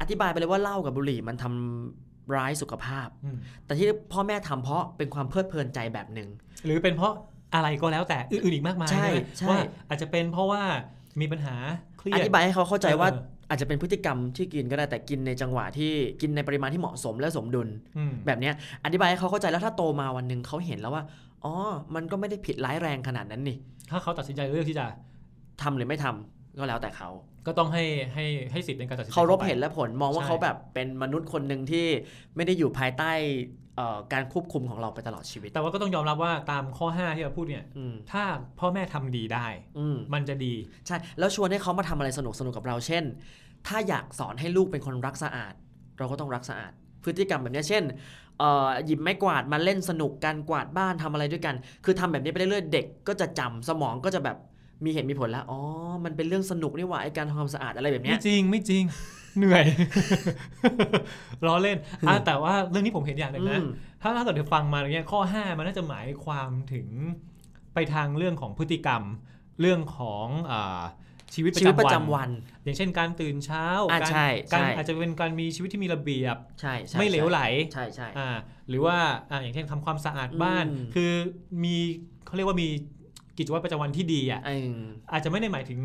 [0.00, 3.36] อธิบายไปเลยว่าเหล้ากับบุหรี่มันทำร้ายสุขภาพอืม
[3.66, 6.28] แต่ที่พ่อแม่ทำเพราะเป็นความเพลิดเพลินใจแบบหนึ่ง
[6.64, 7.12] หรือเป็นเพราะ
[7.54, 9.08] อะไรก็แล้วแต่อื่นๆอีกมากมายใช่ไหม
[9.38, 9.58] ใช่ว่า
[9.88, 10.62] อาจจะเป็นเพราะว่า
[11.20, 11.54] มีปัญหา
[11.98, 21.04] เครียอดธิบายให้เขาเข้าใจว่าเอออาจจะเป็นพฤติกรรมที่กินก็ได้แต่กินในจังหวะที่กินในปริมาณที่เหมาะสมและสมดุลอืมแบบเนี้ยอธิบายให้เขาเข้าใจแล้วถ้าโตมาวันหนึ่งเขาเห็นแล้วว่า
[21.44, 21.52] อ๋อ
[21.94, 23.56] มันก็ไม่ได้ผิดร้ายแรงขนาดนั้นนี่
[23.90, 24.86] ถ้าเขาตัดสินใจเลือกที่จะ
[25.62, 27.10] ทำหรือไม่ทำ ก็แล้วแต่เขา
[27.46, 27.84] ก็ต้องให้
[28.14, 31.86] ให้ให้สิทธิ์ในการตัดสินใจเขารบไปเห็นและผลมองว่าใช่เขาแบบเป็นมนุษย์คนหนึ่งที่
[32.36, 33.12] ไม่ได้อยู่ภายใต้
[33.76, 38.22] เอ่อการควบคุมของเราไปตลอดชีวิต แต่ว่าก็ต้องยอมรับว่าตามข้อ 5 ที่เราพูดเนี่ยอืมถ้า
[38.58, 39.46] พ่อแม่ทำดีได้
[39.78, 40.54] อืมมันจะดี
[40.86, 43.04] ใช่แล้วชวนให้เขามาทำอะไรสนุกสนุกกับเราเช่น
[43.66, 45.54] ถ้าอยากสอนให้ลูกเป็นคนรักสะอาด
[45.98, 46.72] เราก็ต้องรักสะอาด
[47.04, 47.84] พฤติกรรมแบบเนี้ยเช่น
[48.38, 54.36] เอ่อหยิบไม้กวาดมาเล่นสนุกกันกวาดบ้านทำอะไรด้วยกัน คือทำแบบนี้ไปเรื่อยๆเด็กก็จะจำสมองก็จะแบบ
[54.84, 55.60] มีเหตุมีผลแล้ว อ๋อ
[56.04, 58.84] มันเป็นเรื่องสนุกนี่หว่าไอการทำความสะอาดอะไรแบบเนี้ไม่ยจริงไม่จริง
[59.38, 59.64] เหนื่อย
[61.46, 61.76] ล้อเล่น
[62.08, 63.64] อะแต่ว่าเรื่องนี้ผมเห็นอย่างหนึ่งอืนะม
[64.02, 66.88] ถ้าถ้าเกิดเธอฟังมาอย่างเงี้ยข้อ 5 มันน่าจะหมายความถึง
[67.74, 69.02] ไปทางเรื่องของพฤติกรรม
[69.60, 70.82] เรื่องของอา
[71.34, 72.30] ชีวิตปชีวิตประระจำจำวันวัน
[72.64, 77.40] อย่างเช่นการตื่นเช้า อะการใช่ใช่ การอาจจะเป็นการมีชีวิตที่มีระเบียบ ใช่ใช่ไม่เหลวไหล
[77.72, 78.28] ใช่ใช่ อ่า
[78.68, 78.96] หรือว่า
[79.30, 81.12] อ่าอย่างเช่นทำความสะอาดบ้าน อืม คือ
[81.64, 81.76] มี
[82.26, 82.68] เขาเรียกว่ามี
[83.40, 84.80] กิจวัตรประจำวันที่ดีอะเออ
[85.12, 85.80] อาจจะไม่ได้หมายถึง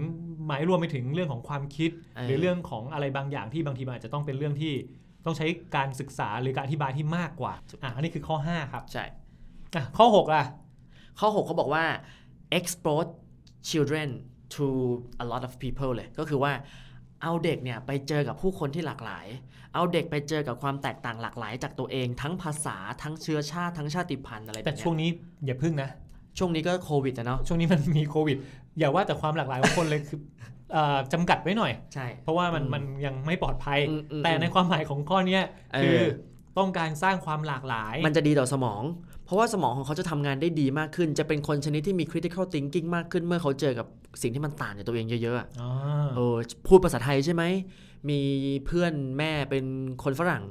[0.48, 4.74] หมายรวมไปถึงเรื่องของความคิดเออหรือเรื่องของอะไรบางอย่างที่บางทีมันอาจจะต้องเป็นเรื่องที่
[5.26, 9.04] ต้องใช้การศึกษาหรือการอธิบายที่มากกว่าอะอันนี้คือข้อ 5 ครับใช่
[9.76, 10.44] อะข้อ6ล่ะ
[11.20, 11.86] ข้อ 6 เขาบอกว่า
[12.58, 13.12] expose
[13.70, 14.10] children
[14.56, 14.66] to
[15.24, 16.54] a lot of people เลย ก็คือว่า
[17.22, 19.26] เอาเด็กเนี่ยไปเจอกับผู้คนที่หลากหลาย
[19.74, 25.10] เอาเด็กไปเจอกับความแตกต่างหลากหลายจากตัวเอง ทั้งภาษาทั้งเชื้อชาติทั้งชาติพันธุ์อะไรแบบแต่เนี้ยช่วงนี้
[25.46, 25.90] อย่าพึ่งนะ
[26.38, 28.38] ช่วงนี้ก็โควิดอะเนาะช่วงนี้มันมีโควิด
[28.80, 30.20] อย่าว่าแต่ความหลากหลายของคนเลยคือ
[30.74, 35.44] เอ่อจำกัดไว้หน่อย ใช่ เพราะว่ามันอืมมันยังไม่ปลอดภัยอืมอืมแต่ในความหมายของข้อเนี้ย
[35.74, 36.00] เออคือ
[36.58, 38.84] ต้องการสร้างความหลากหลาย มันจะดีต่อสมอง
[39.26, 43.88] เพราะว่าสมองของเขาจะทำงานได้ดีมากขึ้น จะเป็นคนชนิดที่มี critical thinking มากขึ้นเมื่อเขาเจอกับ
[44.22, 45.70] สิ่งที่มันต่างจากตัวเองเยอะๆอะอ๋อ
[46.16, 46.36] เออ
[46.68, 47.44] พูดภาษาไทยใช่ไหม
[48.10, 48.20] มี
[48.66, 49.66] เพื่อนแม่เป็น
[50.04, 50.44] คนฝรั่ง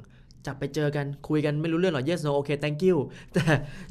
[0.47, 2.99] จับไปเจอกันคุยกันไม่รู้เรื่องหรอก yes no okay thank you
[3.33, 3.43] แต่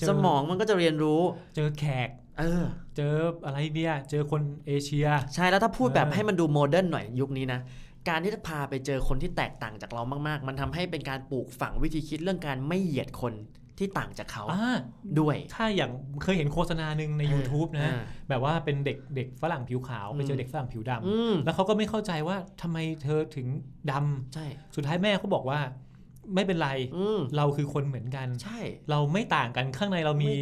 [0.08, 1.22] สมองมันก็จะเรียนรู้
[1.56, 2.64] เจอแขก เออ
[2.96, 3.14] เจอ
[3.46, 7.60] อะไรเนี่ย เจอคนเอเชีย ใช่แล้วถ้าพูดแบบเออให้มันดู modern หน่อยยุคนี้นะ
[8.10, 13.34] การที่จะพาไปเจอคนที่แตกต่างจากเรามาก ๆ มันทำให้เป็นการปลูกฝังวิธีคิดเรื่องการไม่เหยียดคน
[13.80, 14.78] ที่ต่างจากเขาอ่า
[15.20, 15.92] ด้วย ถ้าอย่าง
[16.24, 23.48] เคยเห็นโฆษณาหนึ่งในเออ YouTube นะอ่าแบบว่าเป็นเด็กเด็กฝรั่งผิวขาวไปเจอือมเด็กฝรั่งผิวดำอืมแล้วเขาก็ไม่เข้าใจว่าทำไมเธอถึง
[23.92, 25.60] ดำใช่ สุดท้ายแม่เขาบอกว่า
[26.36, 28.60] ไม่เป็นไรอืมเราคือคนเหมือนกัน ใช่
[28.90, 30.34] เราไม่ต่างกันข้างในเรามี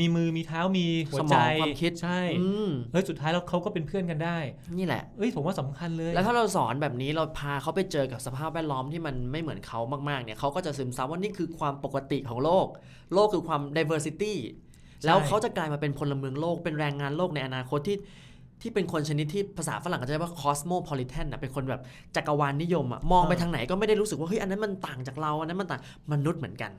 [0.00, 4.38] มีมือมีเท้ามีหัวสมใจองความคิดใช่อืมเฮ้ยสุดท้ายแล้วเขาก็เป็นเพื่อนกันได้
[4.78, 12.66] นี่แหละเอ้ยผมว่าสำคัญเลย แล้วถ้าเราสอนแบบนี้เราพาเขาไปเจอกับสภาพแวดล้อมที่มันไม่เหมือนเขามากๆเนี่ยเขาก็จะซึมซับว่านี่คือความปกติของโลก
[13.14, 14.34] โลกคือความ diversity
[15.06, 17.96] แล้วเขาจะกลายมาเป็นพลเมืองโลกเป็นแรงงานโลกในอนาคตที่
[18.64, 21.82] ที่เป็นคนชนิดที่ภาษาฝรั่งก็จะเรียกว่า cosmopolitan นะเป็นคนแบบ
[22.16, 26.70] จักรวาลนิยมอะมองไปอ่าทางไหนก็ไม่ได้รู้สึกว่าเฮ้ยอันนั้นมันต่างจากเราอันนั้นมันต่างมนุษย์เหมือนกัน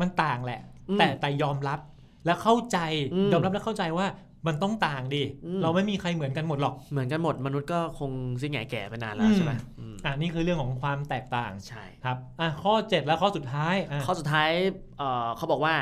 [0.00, 1.78] มันต่างแหละอืมแต่แต่ยอมรับ
[2.26, 2.78] และเข้าใจ
[3.14, 4.06] อืมยอมรับและเข้าใจว่า
[4.48, 14.50] มันต้องต่างดิอืมเราไม่มีใครเหมือนกันหมดหรอก เหมือนกันหมดมนุษย์ก็คงซิงแง่แก่ไปนานแล้วอืมใช่ไหมอืมอ่านี่คือเรื่องของความแตกต่างใช่ครับอะข้อ 7 แล้วข้อสุดท้ายอะข้อสุดท้าย
[14.98, 15.74] เอ่อเขาบอกว่า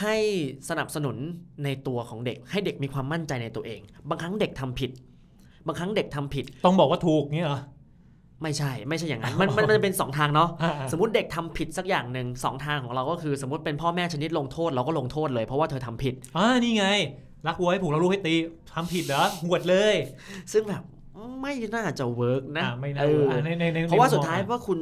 [0.00, 0.16] ให้
[0.68, 1.16] สนับสนุน
[1.64, 4.90] ในตัวของเด็ก ให้เด็กมีความมั่นใจในตัวเอง บางครั้งเด็กทำผิด
[5.66, 7.60] บางครั้งเด็กทำผิด ต้องบอกว่าถูกเงี้ยเหรอ
[8.42, 16.86] ไม่ใช่ไม่ใช่อย่างนั้นมันมันมันจะเป็นสองทางเนาะอะอะสมมติเด็กทำผิดสักอย่างหนึ่งสองทางของเราก็คือ สมมติเป็นพ่อแม่ชนิดลงโทษเราก็ลงโทษเลยเพราะว่าเธอทำผิดอ่านี่ไง
[17.46, 18.34] รักวัวให้ผูกแล้วลูกให้ตี
[18.74, 19.94] ทำผิดเหรอหวดเลย
[20.52, 20.82] ซึ่งแบบ
[21.40, 24.80] ไม่น่าจะ work นะอ่าไม่น่าเอออะในในในเพราะว่าในมุมสุดท้ายมองอะว่าคุณ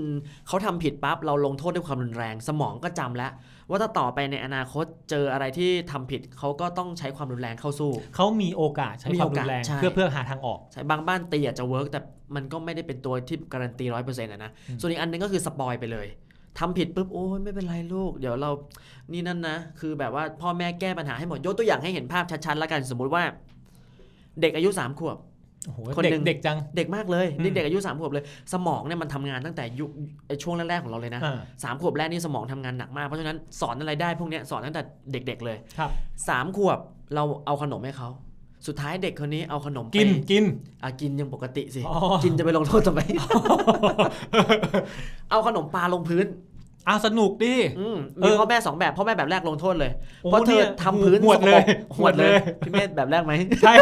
[0.48, 3.32] เขาทำผิดปั๊บเราลงโทษด้วยความรุนแรง สมองก็จำแล้ว
[3.70, 12.00] ว่าถ้าต่อไปในอนาคตเจออะไรที่ทำผิดเขาก็ต้องใช้ความรุนแรงเข้าสู้เขามีโอกาสใช้มีโอกาสความโอรุกาสนแรงใช่เพื่อเพื่อหาทางออกใช่บางบ้านตีอาจจะ work แต่
[12.34, 16.06] มันก็ไม่ได้เป็นตัวที่การันตีร้อยเปอร์เซ็นต์นะอืมส่วนอีกอันหนึงก็คือ spoil ไปเลย
[16.58, 18.50] ทำผิดปุ๊บโอ้ยไม่เป็นไรลูก เดี๋ยวเรา
[19.12, 23.22] นี่นั่นนะ คือแบบว่าพ่อแม่แก้ปัญหาให้หมดยกตัวอย่างให้เห็นภาพชัดๆแล้วกันสมมุติว่า
[24.40, 25.29] เด็กอายุสามขวบโอ้โห
[25.96, 29.90] คนเด็กหนึ่งเด็กจังเด็กมากเลยอืมเด็กๆอายุสามขวบเลย สมองเนี่ยมันทำงานตั้งแต่ยุค
[30.26, 35.90] ไอ้ช่วงแรกๆของเราเลยนะอ่าสามขวบแรกนี่สมองทำงานหนักมากเพราะฉะนั้นสอนอะไรได้พวกเนี้ยสอนตั้งแต่เด็ก ๆ เลยครับ
[36.28, 36.78] สามขวบ
[37.14, 38.08] เราเอาขนมให้เขา
[38.66, 40.44] สุดท้ายเด็กคนนี้เอาขนมไปกินกิน
[40.82, 43.00] อะกินยังปกติสิอ๋อกินจะไปลงโทษทำไม
[45.30, 46.26] เอาขนมปลาลงพื้น
[46.88, 49.90] อะสนุกดิ อืมเอมีอพ่อแม่สองแบบพ่อแม่แบบแรกลงโทษเลย
[50.22, 52.32] โอ้เพราะเธอนี่ยทำพื้นหวดเลยสกปรกหวดเลย
[52.64, 53.74] พี่เมธแบบแรกไหม ใช่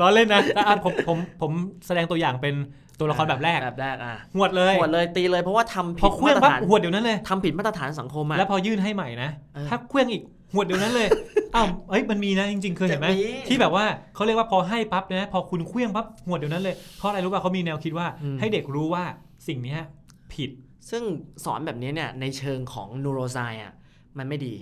[0.00, 1.52] ล้อเล่นนะแต่อะผมผมผม
[1.86, 2.54] แสดงตัวอย่างเป็น
[2.98, 10.22] ตัวละครแบบแรกแบบแรกอะหวดเลยหวดเลยตีเลยเพราะว่าทำพผิอดเคลื่มาองตรปั๊บฐานหวดเดี๋ยวนั้นเลย ทำผิดมาตรฐานสังคมอะ แล้วพอยื่นให้ใหม่นะ เออถ้าเคลื่องอีก
[10.54, 11.08] หวดเดี๋ยวนั้นเลย
[11.54, 19.04] อ้าวเอ้ยมันมีนะจริงๆเคยเห็นไหมจะมีที่แบบว่าเขาเรียกว่าพอให้ปั๊บนะพอคุณเคลื่องปั๊บหวดเดี๋ยวนั้นเลยเพราะอะไรรู้ป่ะเขามีแนวคิดว่า อืม ให้เด็กรู้ว่า
[19.48, 19.80] สิ่งเนี้ย
[20.34, 20.50] ผิด
[20.90, 21.02] ซึ่ง
[21.44, 23.72] สอนแบบนี้เนี่ยในเชิงของนูโรไซอะ
[24.18, 24.54] มันไม่ดี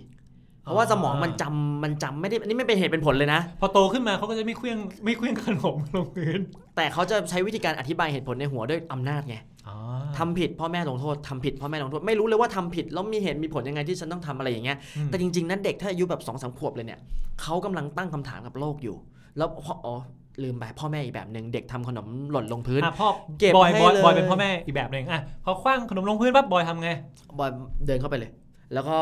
[0.62, 6.40] เพราะว่าสมองมันจำมันจำไม่ได้อันนี้ไม่เป็นเหตุเป็นผลเลยนะ พอโตขึ้นมาเขาก็จะไม่เคลื่องไม่เคลื่องขนมลงพื้น
[6.76, 9.36] แต่เขาจะใช้วิธีการอธิบายเหตุผลในหัวด้วยอำนาจไง
[9.68, 9.76] อ๋อ
[10.18, 17.00] ทำผิดพ่อแม่ลงโทษทำผิดพ่อแม่ลงโทษไม่รู้เลยว่าทำผิดแล้วมีเหตุมีผลยังไงที่ฉันต้องทำอะไรอย่างเงี้ยอืมแต่จริงๆนั้นเด็กถ้าอายุแบบสองสามขวบเลยเนี่ย
[17.42, 18.96] เขากำลังตั้งคำถามกับโลกอยู่
[19.38, 19.94] แล้วพออ๋อ
[20.44, 23.08] ลืมไปพ่อแม่อีกแบบหนึ่งเด็กทำขนมหล่นลงพื้นอะพ่อ
[23.40, 26.90] เก็บบอยให้บอยเลยบอยเป็นพ่อแม่อีกแบบหนึ่งอะพอคว้างขนมลงพื้นปั๊บบอยทำไง
[27.38, 27.50] บอย
[27.86, 28.30] เดินเข้าไปเลย
[28.74, 28.98] แล้วก็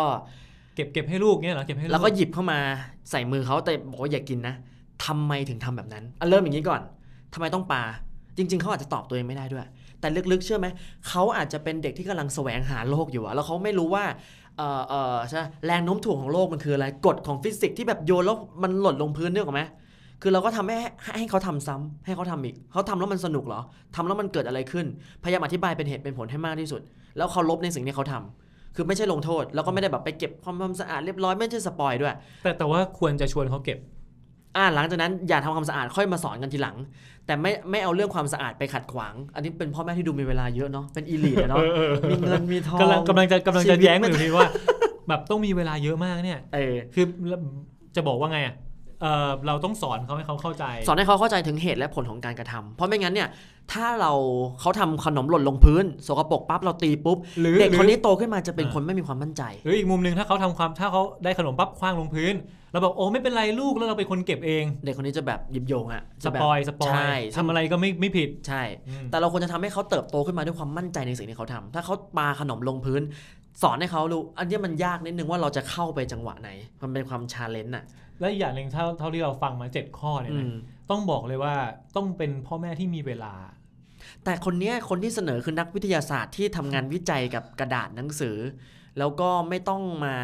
[0.74, 2.58] เก็บเก็บให้ลูกเงี้ยเหรอเก็บให้ลูกแล้วก็หยิบเข้ามา
[3.10, 4.54] ใส่มือเขาแต่บอกว่าอย่ากินนะ
[5.06, 6.80] ทำไมถึงทำแบบนั้นอะเริ่มอย่างนี้ก่อน
[7.34, 7.82] ทำไมต้องปา
[8.36, 9.66] จริง ๆเขาอาจจะตอบตัวเองไม่ได้ด้วย
[10.00, 10.66] แต่ลึกๆ เชื่อไหม
[11.08, 14.04] เขาอาจจะเป็นเด็กที่กำลังแสวงหาโลกอยู่อะแล้วเขาไม่รู้ว่า
[14.56, 19.62] เออเออใช่แรงโน้มถ่วงของโลกมันคืออะไรกฎของฟิสิกส์ที่แบบโยนแล้วมันหล่นลงพื้นเนี่ยหรอกไหม
[20.22, 23.60] คือเราก็ทำให้ให้ให้เขาทำซ้ำให้เขาทำอีก เขาทำแล้วมันสนุกเหรอ
[23.94, 24.86] ทำแล้วมันเกิดอะไรขึ้น
[25.22, 26.80] พยายามอธิบายเป็นเหตุเป็นผลให้มากที่สุด
[27.16, 33.78] แล้วเขาลบในสิ่งที่เขาทำคือไม่ใช่ลงโทษ แล้วก็ไม่ได้แบบไปเก็บความสะอาดเรียบร้อยไม่ใช่สปอยด้วย แต่แต่ว่าควรจะชวนเขาเก็บ
[34.56, 36.76] อ่าหลังจากนั้นอย่าทำความสะอาดค่อยมาสอนกันทีหลัง
[37.26, 41.64] แต่ไม่ไม่เอาเรื่องความสะอาดไปขัดขวาง อันนี้เป็นพ่อแม่ที่ดูมีเวลาเยอะเนาะเป็นอีลีทเนาะ
[42.10, 44.48] มีเงินมีทองกำลังกำลังจะกำลังจะชีวิตแย้งมันอยู่ทีว่า
[45.08, 47.04] แบบต้องมีเวลาเยอะมากเนี่ยเออคือ
[47.96, 48.54] จะบอกว่าไงอะ
[49.02, 53.28] เอ่อเราต้องสอนเขาให้เขาเข้าใจ สอนให้เขาเข้าใจถึงเหตุและผลของการกระทำเพราะไม่งั้นเนี่ย
[53.72, 54.12] ถ้าเรา
[54.60, 62.34] เขาทำขนมหล่นลงพื้นสกปรกปั๊บเราตีปุ๊บ หรือเด็กหรือคนนี้โตขึ้นมาจะเป็นอ่าคนไม่มีความมั่นใจ หรืออีกมุมหนึ่งถ้าเขาทำความถ้าเขาได้ขนมปั๊บคว้างลงพื้น
[62.72, 73.02] เราบอกโอ้ไม่เป็นไรลูกแล้วเราเป็นคนเก็บเอง เด็กคนนี้จะแบบหยิบโยงอะสจะแบบปอยสปอยใช่ทำอะไรก็ไม่ไม่ผิด ใช่ อืม แต่เราควรจะทำให้เขาเติบโตขึ้นมาด้วยความมั่นใจในสิ่งที่เขาทำถ้าเขาปาขนมลงพื้น
[73.62, 76.50] สอนให้เขารู้ อันเนี้ยมันยากนิดนึงว่าเราจะเข้าไปจังหวะไหน
[76.82, 77.84] มันเป็นความชาเลนจ์อะ
[78.20, 80.54] และอีกอย่างหนึ่งเท่าเท่าที่เราฟังมาเจ็ดข้อเนี่ยอืนะม
[80.90, 81.54] ต้องบอกเลยว่า
[81.96, 83.34] ต้องเป็นพ่อแม่ที่มีเวลา
[84.24, 88.36] แต่คนเนี้ยคนที่เสนอคือนักวิทยาศาสตร์ที่ทำงานวิจัยกับกระดาษหนังสือ
[88.98, 90.16] แล้วก็ไม่ต้องมา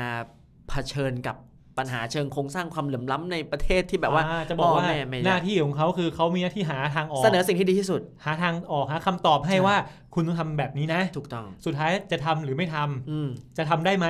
[0.68, 1.36] เผชิญกับ
[1.78, 9.76] ปัญหาเชิงโครงสร้างความเหลื่อมล้ำในประเทศที่แบบว่าอ่จะบอกว่าพ่อแม่ไม่ได้หน้าที่ของเขาคือเขามีหน้าที่หาทางออกเสนอสิ่งที่ดีที่สุด หาทางออกหาคำตอบให้ใช่ว่า
[10.14, 14.06] คุณต้องทำแบบนี้นะ ถูกต้องสุดท้ายจะทำหรือไม่ทำอืมจะทำได้ไหม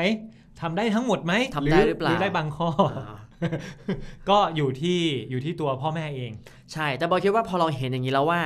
[0.61, 3.19] ทำได้ทั้งหมดไหมทำได้หรือเปล่าหรือได้บางข้ออ่า
[4.31, 6.33] ก็อยู่ที่อยู่ที่ตัวพ่อแม่เอง
[6.73, 8.41] ใช่ แต่บอยคิดว่าพอเราเห็นอย่างนี้แล้วว่า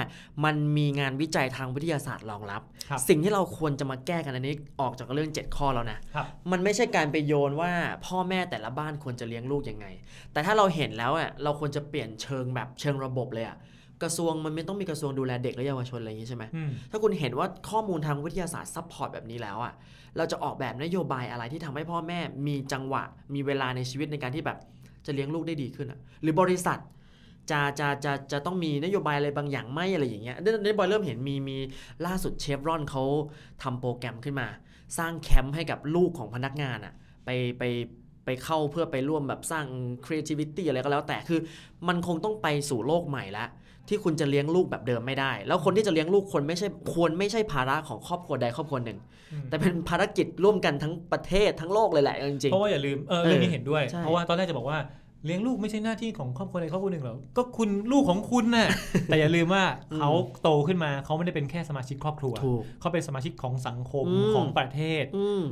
[0.44, 7.72] มันมีงานวิจัยทางวิทยาศาสตร์รองรับครับสิ่งที่เราควรจะมาแก้กันอันนี้ออกจากเรื่อง 7 ข้อแล้วนะครับมันไม่ใช่การไปโยนว่า
[8.06, 9.86] พ่อแม่แต่ละบ้านควรจะเลี้ยงลูกยังไง
[10.32, 13.56] แต่ถ้าเราเห็นแล้วอะเราควรจะเปลี่ยนเชิงแบบเชิงระบบเลยอะ
[14.02, 19.74] กระทรวงมันไม่ต้องมีกระทรวงดูแลเด็กและเยาวชนอะไรอย่างนี้ใช่ไหมอืมถ้าคุณเห็นว่าข้อมูลทางวิทยาศาสตร์ support แบบนี้แล้วอะ
[20.16, 23.02] เราจะออกแบบนโยบายอะไรที่ทำให้พ่อแม่มีจังหวะ
[23.34, 24.58] มีเวลาในชีวิตในการที่แบบ
[25.08, 26.78] จะเลี้ยงลูกได้ดีขึ้นอะหรือบริษัท
[27.50, 31.56] จะจะจะจะต้องมีนโยบายอะไรบางอย่างไหมอะไรอย่างเงี้ยนี่นี่บอยเริ่มเห็นมีมี
[32.06, 33.04] ล่าสุดเชฟรอนเขา
[33.62, 34.48] ทำโปรแกรมขึ้นมา
[34.98, 36.94] สร้างแคมป์ให้กับลูกของพนักงานอะ
[37.24, 37.62] ไปไป
[38.24, 39.66] ไปเข้าเพื่อไปร่วมแบบสร้าง
[40.04, 41.40] creativity อะไรก็แล้วแต่คือ
[41.88, 43.44] มันคงต้องไปสู่โลกใหม่ละ
[43.88, 48.98] ที่คุณจะเลี้ยงลูกแบบเดิมไม่ได้ แล้วคนที่จะเลี้ยงลูกคนไม่ใช่ควรไม่ใช่ภาระของครอบครัวใดครอบครัวหนึ่ง
[49.32, 54.78] อืมแต่เป็นภารกิจร่วมกันทั้งประเทศทั้งโลกเลยแหละจริงเพราะว่าอย่าลืมเออเออเรื่องนี้เห็นด้วยใช่เพราะว่าตอนแรกจะบอกว่า
[55.24, 58.68] เลี้ยงลูกไม่ใช่หน้าที่ของครอบครัวใดครอบครัวหนึ่งหรอกก็คุณลูกของคุณน่ะ
[59.06, 59.64] แต่อย่าลืมว่า
[59.96, 60.10] เขา
[60.42, 65.42] โตขึ้นมาเขาไม่ได้เป็นแค่สมาชิกครอบครัวๆถูกเขาเป็นสมาชิกของสังคมอืมของประเทศอืม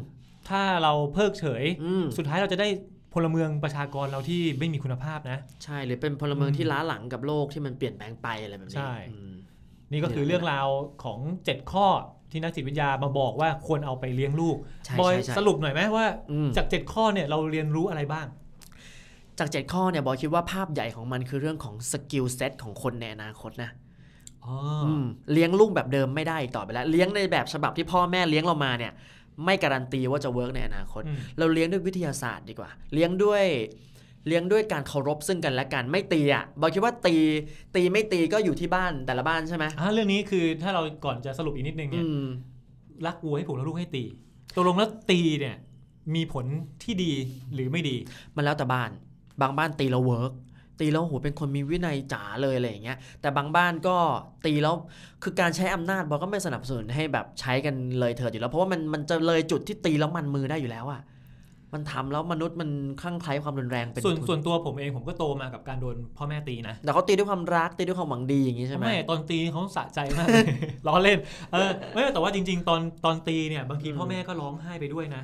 [0.49, 2.69] ถ้าเราเพิกเฉยอืมสุดท้ายเราจะได้
[3.17, 9.33] พลเมืองประชากรเราที่ไม่มีคุณภาพนะ ใช่หรือเป็นพลเมืองอืมที่ล้าหลังกับโลกที่มันเปลี่ยนแปลงไปอะไรแบบนี้ใช่อืม
[9.93, 10.67] นี่ก็คือเรื่องราว
[11.05, 11.87] ของ 7 ข้อ
[12.31, 18.27] ที่นักจิตวิทยามาบอกว่าควรเอาไปเลี้ยงลูกใช่บอยใช่ใช่สรุปหน่อยไหมว่าอืมจาก 7 ข้อเนี่ยเราเรียนรู้อะไรบ้าง
[19.39, 23.71] จาก 7 ข้อเนี่ยบอยคิดว่าภาพใหญ่ของมันคือเรื่องของ skill set ของคนในอนาคตนะ
[24.45, 24.55] อื
[25.03, 28.93] มเลี้ยงลูกแบบเดิมไม่ได้อีกต่อไปแล้ว เลี้ยงในแบบฉบับที่พ่อแม่เลี้ยงเรามาเนี่ย
[29.45, 33.45] ไม่การันตีว่าจะ work ในอนาคตอืมเราเลี้ยงด้วยวิทยาศาสตร์ดีกว่า เลี้ยงด้วย
[34.29, 37.17] เลี้ยงด้วยการเคารพซึ่งกันและกันไม่ตีอะบอยคิดว่าตี
[37.75, 42.27] ตีไม่ตีก็อยู่ที่บ้านแต่ละบ้านใช่ไหมอ่าเรื่องนี้คือถ้าเราก่อนจะสรุปอีกนิดนึงเนี่ยอืม
[43.07, 44.05] รักวัวให้ผูกแล้วลูกให้ตี
[44.55, 45.57] ตกลงแล้วตีเนี่ย
[46.15, 46.45] มีผล
[46.83, 47.13] ที่ดี
[47.55, 47.97] หรือไม่ดี
[48.37, 48.91] มันแล้วแต่บ้าน
[49.41, 50.33] บางบ้านตีแล้ว work
[50.81, 53.97] ตีแล้วโหเป็นคนมีวินัยจ๋าเลยอะไรอย่างเงี้ยแต่บางบ้านก็
[54.47, 54.75] ตีแล้ว
[55.23, 61.03] คือการใช้อำนาจบอกก็ไม่สนับสนุนให้แบบใช้กันเลยเถิดอยู่แล้ว เพราะว่ามันมันจะเลยจุดที่ตีแล้วมันมือได้อยู่แล้วอะ
[61.75, 62.71] มันทำแล้วมนุษย์มัน
[63.03, 70.47] คลั่งไคล้ความรุนแรงเป็นส่วนทุนส่วนตัวผมเองผมก็โตมากับการโดนพ่อแม่ตีนะแต่เขาตีด้วยความรักตีด้วยความหวังดีอย่างงี้ใช่ไหมไม่ตอนตีเขาสะใจมากเลย
[70.87, 71.19] ล้อเล่น
[71.53, 75.23] เออไม่แต่ว่าจริง ๆ ตอนตอนตีเนี่ยบางทีพ่อแม่ก็ร้องไห้ไปด้วยนะ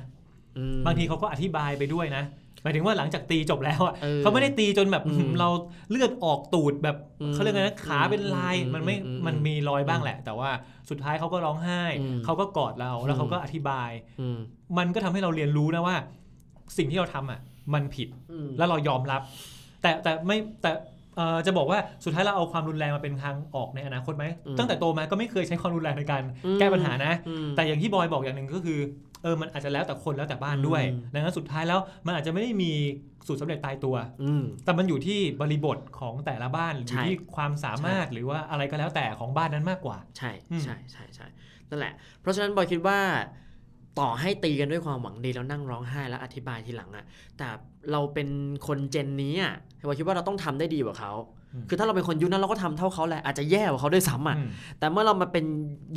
[0.57, 2.23] อืมบางทีเขาก็อธิบายไปด้วยนะ
[2.63, 5.49] หมายถึงว่าหลังจากตีจบแล้วอะออเขาไม่ได้ตีจนแบบอืมเรา
[5.89, 10.49] เลือดออกตูดแบบอืมเขาเรียกไงนะขาเป็นลายอืมมันไม่อืมมันมีรอยบ้างแหละ แต่ว่า
[10.89, 13.89] สุดท้ายเขาก็ร้องไห้อืมเขาก็กอดเราแล้วอืมเขาก็อธิบาย
[14.21, 14.37] อืม
[14.77, 15.95] มันก็ทำให้เราเรียนรู้นะว่า
[16.77, 17.39] สิ่งที่เราทำอะ
[17.73, 19.21] มันผิดอืมแล้วเรายอมรับ
[19.81, 20.71] แต่แต่ไม่แต่
[21.17, 28.79] เอ่อจะบอกว่าสุดท้ายเราเอาความรุนแรงมาเป็นทางออกในอนาคตไหมอืมตั้งแต่โตมาก็ไม่เคยใช้ความรุนแรงในการอืมแก้ปัญหานะอืมแต่อย่างที่บอยบอกอย่างหนึ่งก็คือ
[29.23, 32.71] เออมันอาจจะแล้วแต่คนแล้วแต่บ้านด้วยอืมดังนั้นสุดท้ายแล้วมันอาจจะไม่ได้มี
[33.27, 41.27] สูตรสำเร็จตายตัวอืมแต่มันอยู่ที่บริบทของแต่ละบ้านอใช่ยู่ที่ความสามารถหรือว่าอะไรก็แล้วแต่ของบ้านนั้นมากกว่า ใช่อืมใช่ใช่ใช่
[41.69, 42.99] นั่นแหละ เพราะฉะนั้นบอยคิดว่า
[43.99, 47.05] ต่อให้ตีกันด้วยความหวังดีแล้วนั่งร้องไห้แล้วอธิบายทีหลังอะ
[47.37, 47.47] แต่
[47.91, 48.29] เราเป็น
[48.67, 49.53] คนเจนนี้อะ
[49.87, 55.45] บอยคิดว่าเราต้องทำได้ดีกว่าเขาอืม คือถ้าเราเป็นคนยุคนั้นเราก็ทำเท่าเขาแหละอาจจะแย่กว่าเขาด้วยซ้ำอะอืมแต่เมื่อเรามาเป็น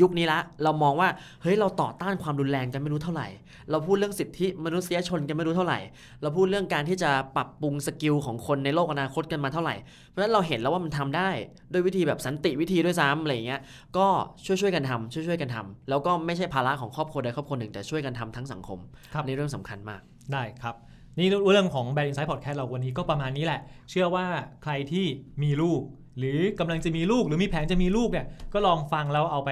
[0.01, 1.09] ยุคนี้ละ เรามองว่า
[1.43, 3.29] เฮ้ยเราต่อต้านความรุนแรงกันไม่รู้เท่าไหร่
[3.71, 5.79] เราพูดเรื่องสิทธิมนุษยชนกันไม่รู้เท่าไหร่
[6.23, 9.75] เราพูดเรื่องการที่จะปรับปรุงสกิลของคนในโลกอนาคตกันมาเท่าไหร่
[10.09, 11.29] เพราะฉะนั้นเราเห็นแล้วว่ามันทำได้
[11.73, 13.61] ด้วยวิธีแบบสันติวิธีด้วยซ้ำอะไรอย่างเงี้ย
[13.97, 14.07] ก็
[14.47, 18.79] ช่วยช่วยๆกันทำช่วยช่วยๆกันทำแล้วก็ไม่ใช่ภาระของครอบครัวใดครอบครัวหนึ่งแต่ช่วยกันทำทั้งสังคม
[19.15, 20.01] ครับในเรื่องสำคัญมาก
[20.33, 20.75] ได้ครับ
[21.19, 23.61] นี่เรื่องของ Bad Insight Podcast เราวันนี้ก็ประมาณนี้แหละ
[23.91, 24.27] เชื่อว่า
[24.63, 25.07] ใครที่
[25.43, 25.81] มีลูก
[26.19, 29.51] หรือกำลังจะมีลูกหรือมีแผนจะมีลูกเนี่ยก็ลองฟังแล้วเอาไป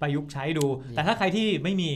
[0.00, 1.90] ประยุกต์ใช้ดู แต่ถ้าใครที่ไม่มี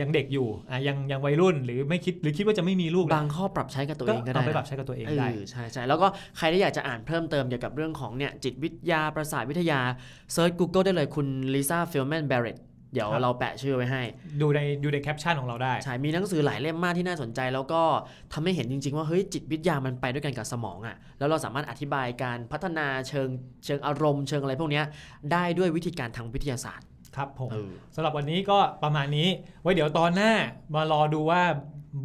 [0.00, 6.06] ยังเด็กอยู่อะยังยังวัยรุ่นหรือไม่คิดหรือคิดว่าจะไม่มีลูกบางข้อปรับใช้กับตัวก็เองก็ได้เอาไปนะปรับใช้กับตัวเองเอได้อใช่ใช่แล้วก็
[6.38, 9.80] ใครที่อยากจะอ่านเพิ่มเติมเกี่ยวกับเรื่องของเนี่ยจิตวิทยาประสาทวิทยา
[10.32, 12.56] search Google ได้เลยคุณลิซ่าฟิลแมนเบร t
[12.92, 14.02] เดี๋ยวครับเราแปะชื่อไว้ให้
[14.40, 17.82] ดูในดูในแคปชั่นของเราได้ ใช่ มีหนังสือหลายเล่มมากที่น่าสนใจ แล้วก็
[18.32, 23.28] ทำให้เห็นจริง ๆ ว่าเฮ้ยจิตวิทยามันไปด้วยกันกับสมองอะ่ะแล้วเราสามารถอธิบายการพัฒนาเชิง
[23.64, 24.84] เชิงอารมณ์เชิงอะไรพวกเนี้ย
[25.32, 26.86] ได้ด้วยวิธีการทางวิทยาศาสตร์
[27.16, 29.28] ครับผมเออสำหรับวันนี้ก็ประมาณนี้
[29.62, 30.32] ไว้เดี๋ยวตอนหน้า
[30.74, 31.42] มารอดูว่า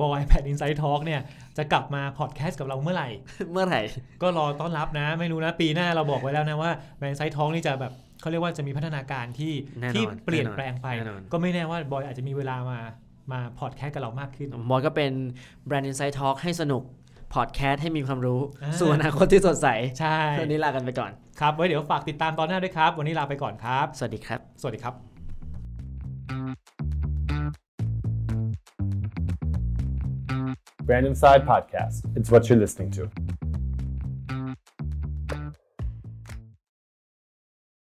[0.02, 1.22] บอยแพดอินไซ e ์ทอล์กเนี่ย
[1.58, 3.10] จะกลับมาพอดแคสต์กับเราเมื่อไหร่
[3.52, 3.82] เมื่อไหร่
[4.22, 7.94] ก็รอต้อนรับนะ ไม่รู้นะ ปีหน้าเราบอกไว้แล้วนะว่าแบรนด์ไซต์ท้องนี่จะแบบ
[8.28, 12.80] เขาเรียกว่าจะมีพัฒนาการที่แน่นอนที่เปลี่ยนแน่นอนแปลงไปแน่นอนก็ไม่แน่ว่าบอยอาจจะมีเวลามา
[13.32, 15.12] มาพอดแคสต์กับเรามากขึ้นบอยก็เป็น
[15.68, 16.84] แบรนด์ Insight Talk ให้สนุก
[17.34, 19.68] พอดแคสต์ให้มีความรู้อ่าส่วนอนาคตที่สดใส
[20.00, 24.94] ใช่วันนี้ลากันไปก่อน ครับ ไว้เดี๋ยวฝากติดตามตอนหน้าด้วยครับ วันนี้ลาไปก่อนครับ สวัสดีครับ สวัสดีครับ
[30.88, 31.96] Brand Inside Podcast.
[32.18, 33.04] It's what you're listening to.